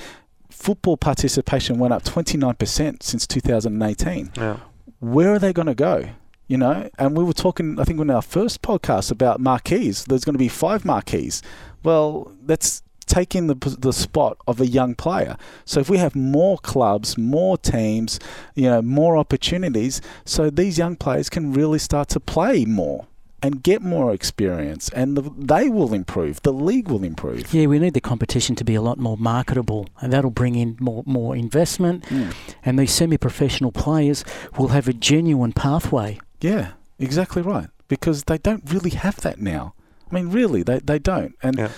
[0.49, 4.57] football participation went up 29% since 2018 Yeah.
[4.99, 6.09] where are they going to go?
[6.47, 10.05] You know, and we were talking, I think, in our first podcast about marquees.
[10.05, 11.41] There's going to be five marquees.
[11.83, 15.35] Well, that's taking the the spot of a young player.
[15.65, 18.19] So if we have more clubs, more teams,
[18.55, 23.05] you know, more opportunities, so these young players can really start to play more.
[23.41, 26.41] and get more experience, and the, they will improve.
[26.41, 27.53] The league will improve.
[27.53, 30.69] Yeah, we need the competition to be a lot more marketable, and that'll bring in
[30.79, 32.05] more more investment.
[32.05, 32.33] Mm.
[32.65, 34.25] And these semi-professional players
[34.57, 36.17] will have a genuine pathway.
[36.41, 36.65] Yeah,
[36.97, 37.69] exactly right.
[37.87, 39.73] Because they don't really have that now.
[40.09, 41.33] I mean, really, they, they don't.
[41.43, 41.69] And Yeah.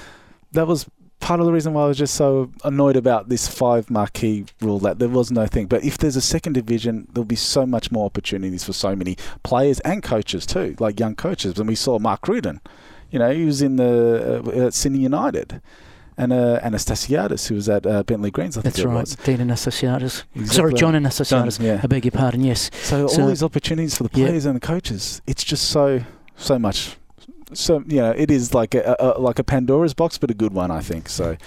[0.54, 0.86] that was
[1.28, 4.80] part of the reason why I was just so annoyed about this five marquee rule
[4.80, 5.66] that there was no thing.
[5.66, 9.18] But if there's a second division, there'll be so much more opportunities for so many
[9.44, 11.60] players and coaches too, like young coaches.
[11.60, 12.62] And we saw Mark Rudan.
[13.12, 15.62] You know, he was in the uh, at Sydney United.
[16.20, 19.16] And uh, Anastasiadis, who was at uh, Bentleigh Greens, I think That's right, was.
[19.18, 20.24] Dean Anastasiadis.
[20.48, 21.58] Sorry, John Anastasiadis.
[21.58, 21.82] John, yeah.
[21.84, 22.42] I beg your pardon.
[22.42, 22.72] Yes.
[22.84, 24.28] So, So- all these opportunities for the Yeah.
[24.28, 26.04] players and the coaches, it's just so
[26.38, 26.96] so much.
[27.54, 30.54] So you know, it is like a, a like a Pandora's box, but a good
[30.54, 31.10] one, I think.
[31.10, 31.38] So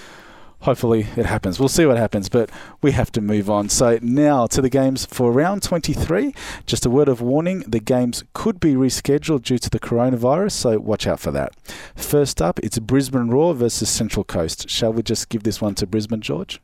[0.61, 1.59] hopefully it happens.
[1.59, 2.51] We'll see what happens, but
[2.82, 3.68] we have to move on.
[3.68, 6.34] So now to the games for round 23.
[6.66, 10.78] Just a word of warning: the games could be rescheduled due to the coronavirus, so
[10.78, 11.55] watch out for that.
[11.94, 14.68] First up, it's Brisbane Roar versus Central Coast.
[14.68, 16.61] Shall we just give this one to Brisbane, George?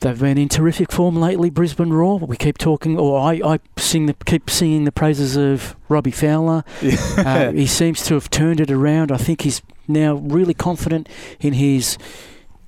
[0.00, 2.18] They've been in terrific form lately, Brisbane Roar.
[2.20, 6.64] We keep talking, or I, I sing the, keep singing the praises of Robbie Fowler.
[7.20, 9.12] Uh, he seems to have turned it around.
[9.12, 11.98] I think he's now really confident in his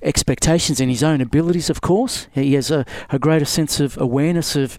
[0.03, 2.27] expectations and his own abilities, of course.
[2.33, 4.77] He has a, a greater sense of awareness of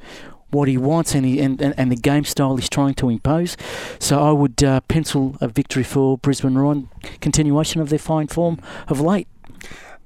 [0.51, 3.57] what he wants and, he, and, and, and the game style he's trying to impose.
[3.99, 6.89] So I would uh, pencil a victory for Brisbane Roar and
[7.21, 9.27] continuation of their fine form of late.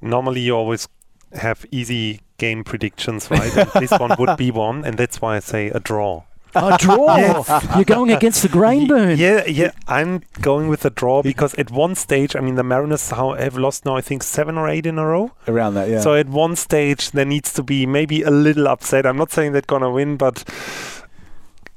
[0.01, 0.89] Normally, you always
[1.35, 3.55] have easy game predictions, right?
[3.57, 6.25] and this one would be one, and that's why I say a draw.
[6.55, 7.45] A draw!
[7.77, 9.19] You're going against the grain Bernd.
[9.19, 9.73] Yeah, yeah.
[9.87, 13.85] I'm going with a draw because at one stage, I mean, the Mariners have lost
[13.85, 15.33] now, I think, seven or eight in a row.
[15.47, 16.01] Around that, yeah.
[16.01, 19.05] So at one stage, there needs to be maybe a little upset.
[19.05, 20.43] I'm not saying they're gonna win, but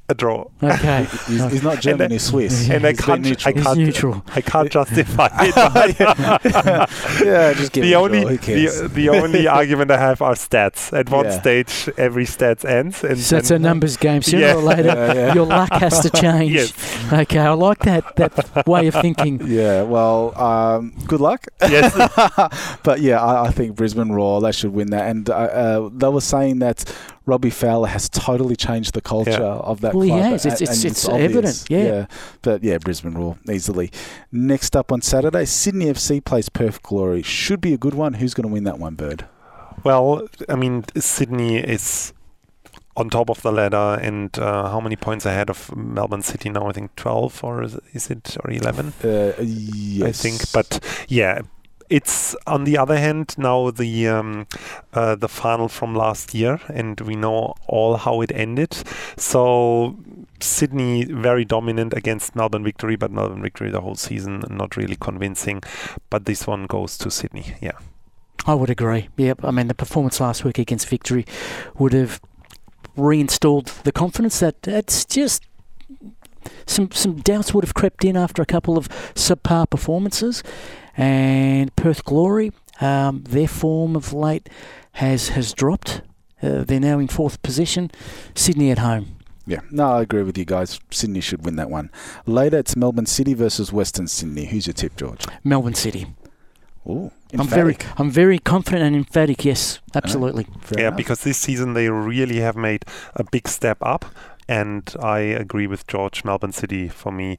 [0.08, 0.46] a draw.
[0.62, 1.04] Okay.
[1.26, 2.68] he's, he's not German, he's Swiss.
[2.68, 3.54] And I He's a can't, I neutral.
[3.54, 4.22] He's can't, neutral.
[4.34, 5.56] I can't justify it.
[7.24, 8.80] yeah, just give the only, draw, who cares?
[8.80, 10.92] the, the only argument I have are stats.
[10.96, 11.40] At one Yeah.
[11.40, 14.22] stage, every stats ends, and So it's a numbers game.
[14.22, 14.54] Sooner Yeah.
[14.54, 15.34] or later, Yeah, yeah.
[15.34, 16.52] your luck has to change.
[16.52, 16.72] Yes.
[17.12, 19.40] Okay, I like that that way of thinking.
[19.46, 21.46] Yeah, well, um, good luck.
[21.62, 21.92] Yes.
[22.82, 26.08] but yeah, I, I think Brisbane Roar they should win that, and uh, uh, they
[26.08, 26.84] were saying that
[27.24, 29.38] Robbie Fowler has totally changed the culture Yeah.
[29.70, 30.22] of that Well, he club.
[30.22, 30.46] has.
[30.46, 32.06] It's- and- it's- it's evident, yeah.
[32.42, 33.90] but yeah, Brisbane Roar easily.
[34.30, 37.22] Next up on Saturday, Sydney FC plays Perth Glory.
[37.22, 38.14] Should be a good one.
[38.14, 39.24] Who's going to win that one, Bernd?
[39.84, 42.12] Well, I mean, Sydney is
[42.96, 46.68] on top of the ladder, and uh, how many points ahead of Melbourne City now?
[46.68, 48.92] I think 12, or is, is it, or 11?
[49.02, 50.08] Uh, yes.
[50.08, 50.52] I think.
[50.52, 50.78] But
[51.08, 51.40] yeah,
[51.92, 54.46] it's on the other hand now the um,
[54.94, 58.74] uh, the final from last year, and we know all how it ended.
[59.18, 59.96] So
[60.40, 65.62] Sydney very dominant against Melbourne Victory, but Melbourne Victory the whole season not really convincing.
[66.08, 67.54] But this one goes to Sydney.
[67.60, 67.78] Yeah.
[68.46, 69.08] I would agree.
[69.18, 69.44] Yep.
[69.44, 71.26] I mean, the performance last week against Victory
[71.78, 72.20] would have
[72.96, 75.46] reinstalled the confidence that it's just
[76.66, 80.42] some some doubts would have crept in after a couple of subpar performances,
[80.96, 84.48] and Perth Glory, um, their form of late
[84.92, 86.02] has has dropped.
[86.42, 87.90] Uh, they're now in fourth position.
[88.34, 89.16] Sydney at home.
[89.46, 90.78] Yeah, no, I agree with you guys.
[90.90, 91.90] Sydney should win that one.
[92.26, 94.46] Later, it's Melbourne City versus Western Sydney.
[94.46, 95.24] Who's your tip, George?
[95.42, 96.06] Melbourne City.
[96.86, 97.76] Ooh, I'm very.
[97.96, 99.44] I'm very confident and emphatic.
[99.44, 100.46] Yes, absolutely.
[100.60, 100.96] Fair yeah, enough.
[100.96, 102.84] because this season they really have made
[103.14, 104.04] a big step up,
[104.48, 106.24] and I agree with George.
[106.24, 107.38] Melbourne City for me,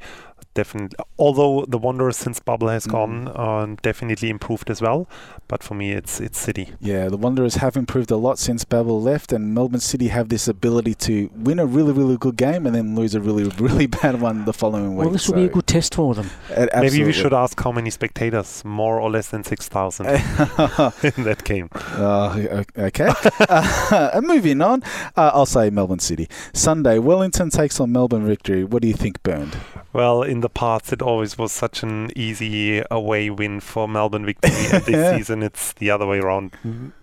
[0.54, 0.96] definitely.
[1.20, 2.92] Although the Wanderers since Babbel has Mm.
[2.92, 5.08] gone, uh, definitely improved as well.
[5.48, 6.70] But for me, it's it's City.
[6.80, 10.48] Yeah, the Wanderers have improved a lot since Babbel left, and Melbourne City have this
[10.48, 14.22] ability to win a really, really good game and then lose a really, really bad
[14.22, 15.06] one the following week.
[15.06, 16.30] Well, this will be a good test for them.
[16.56, 21.24] a- Maybe we should ask how many spectators, more or less than six thousand, in
[21.24, 21.70] that game.
[21.74, 23.12] Uh, okay.
[23.50, 24.84] uh, and moving on,
[25.16, 26.28] uh, I'll say Melbourne City.
[26.54, 28.64] Sunday, Wellington takes on Melbourne Victory.
[28.64, 29.58] What do you think, Bernd?
[29.94, 34.52] Well, in the past, it always was such an easy away win for Melbourne Victory.
[34.72, 36.52] and this season, it's the other way around.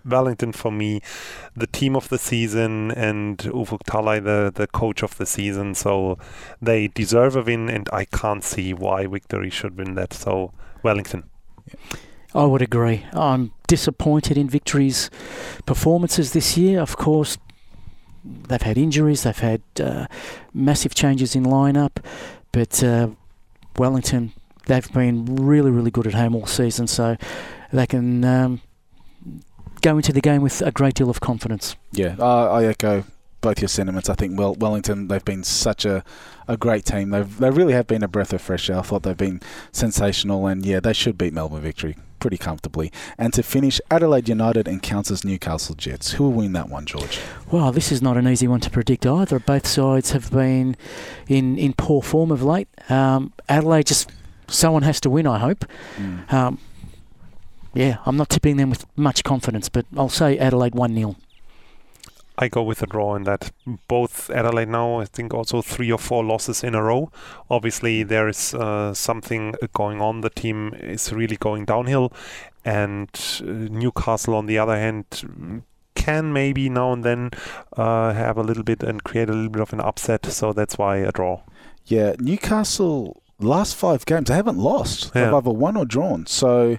[0.05, 1.01] Wellington, for me,
[1.55, 5.75] the team of the season, and Ufuk Talay, the, the coach of the season.
[5.75, 6.17] So
[6.61, 10.13] they deserve a win, and I can't see why Victory should win that.
[10.13, 11.23] So Wellington.
[12.33, 13.05] I would agree.
[13.11, 15.09] I'm disappointed in Victory's
[15.65, 16.79] performances this year.
[16.79, 17.37] Of course,
[18.23, 20.07] they've had injuries, they've had uh,
[20.53, 22.03] massive changes in lineup,
[22.51, 23.09] but uh,
[23.77, 24.33] Wellington,
[24.65, 27.17] they've been really, really good at home all season, so
[27.71, 28.61] they can um,
[29.81, 31.75] go into the game with a great deal of confidence.
[31.91, 33.03] Yeah, uh, I echo
[33.41, 34.09] both your sentiments.
[34.09, 36.03] I think well, Wellington they've been such a,
[36.47, 37.09] a great team.
[37.09, 38.79] They've they really have been a breath of fresh air.
[38.79, 39.41] I thought they've been
[39.71, 42.91] sensational, and yeah, they should beat Melbourne Victory pretty comfortably.
[43.17, 46.13] And to finish, Adelaide United encounters Newcastle Jets.
[46.13, 47.19] Who will win that one, George?
[47.51, 49.39] Well, this is not an easy one to predict either.
[49.39, 50.77] Both sides have been
[51.27, 52.69] in, in poor form of late.
[52.89, 54.09] Um, Adelaide just
[54.47, 55.27] someone has to win.
[55.27, 55.65] I hope.
[55.97, 56.31] Mm.
[56.31, 56.59] Um,
[57.73, 61.15] yeah, I'm not tipping them with much confidence, but I'll say Adelaide one 0
[62.41, 63.51] I go with a draw in that.
[63.87, 67.11] Both Adelaide now, I think, also three or four losses in a row.
[67.49, 70.21] Obviously, there is uh, something going on.
[70.21, 72.11] The team is really going downhill,
[72.65, 73.09] and
[73.41, 75.63] uh, Newcastle, on the other hand,
[75.95, 77.29] can maybe now and then
[77.77, 80.25] uh, have a little bit and create a little bit of an upset.
[80.25, 81.43] So that's why a draw.
[81.85, 85.13] Yeah, Newcastle last five games they haven't lost.
[85.13, 86.25] They've either won or drawn.
[86.25, 86.77] So,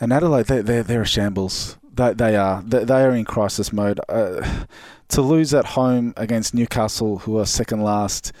[0.00, 1.76] and Adelaide they they they're a shambles.
[1.94, 4.00] They they are they, they are in crisis mode.
[4.08, 4.64] Uh,
[5.08, 8.32] to lose at home against Newcastle, who are second last,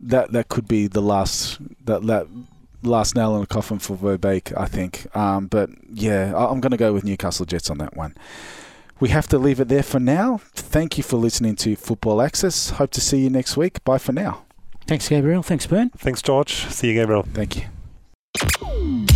[0.00, 2.26] that that could be the last that that
[2.82, 5.06] last nail in the coffin for Verbeek, I think.
[5.16, 8.14] Um, but yeah, I- I'm going to go with Newcastle Jets on that one.
[9.00, 10.40] We have to leave it there for now.
[10.54, 12.70] Thank you for listening to Football Access.
[12.70, 13.82] Hope to see you next week.
[13.84, 14.42] Bye for now.
[14.86, 15.42] Thanks, Gabriel.
[15.42, 15.92] Thanks, Bernd.
[15.98, 16.52] Thanks, George.
[16.66, 17.22] See you, Gabriel.
[17.32, 19.08] Thank you.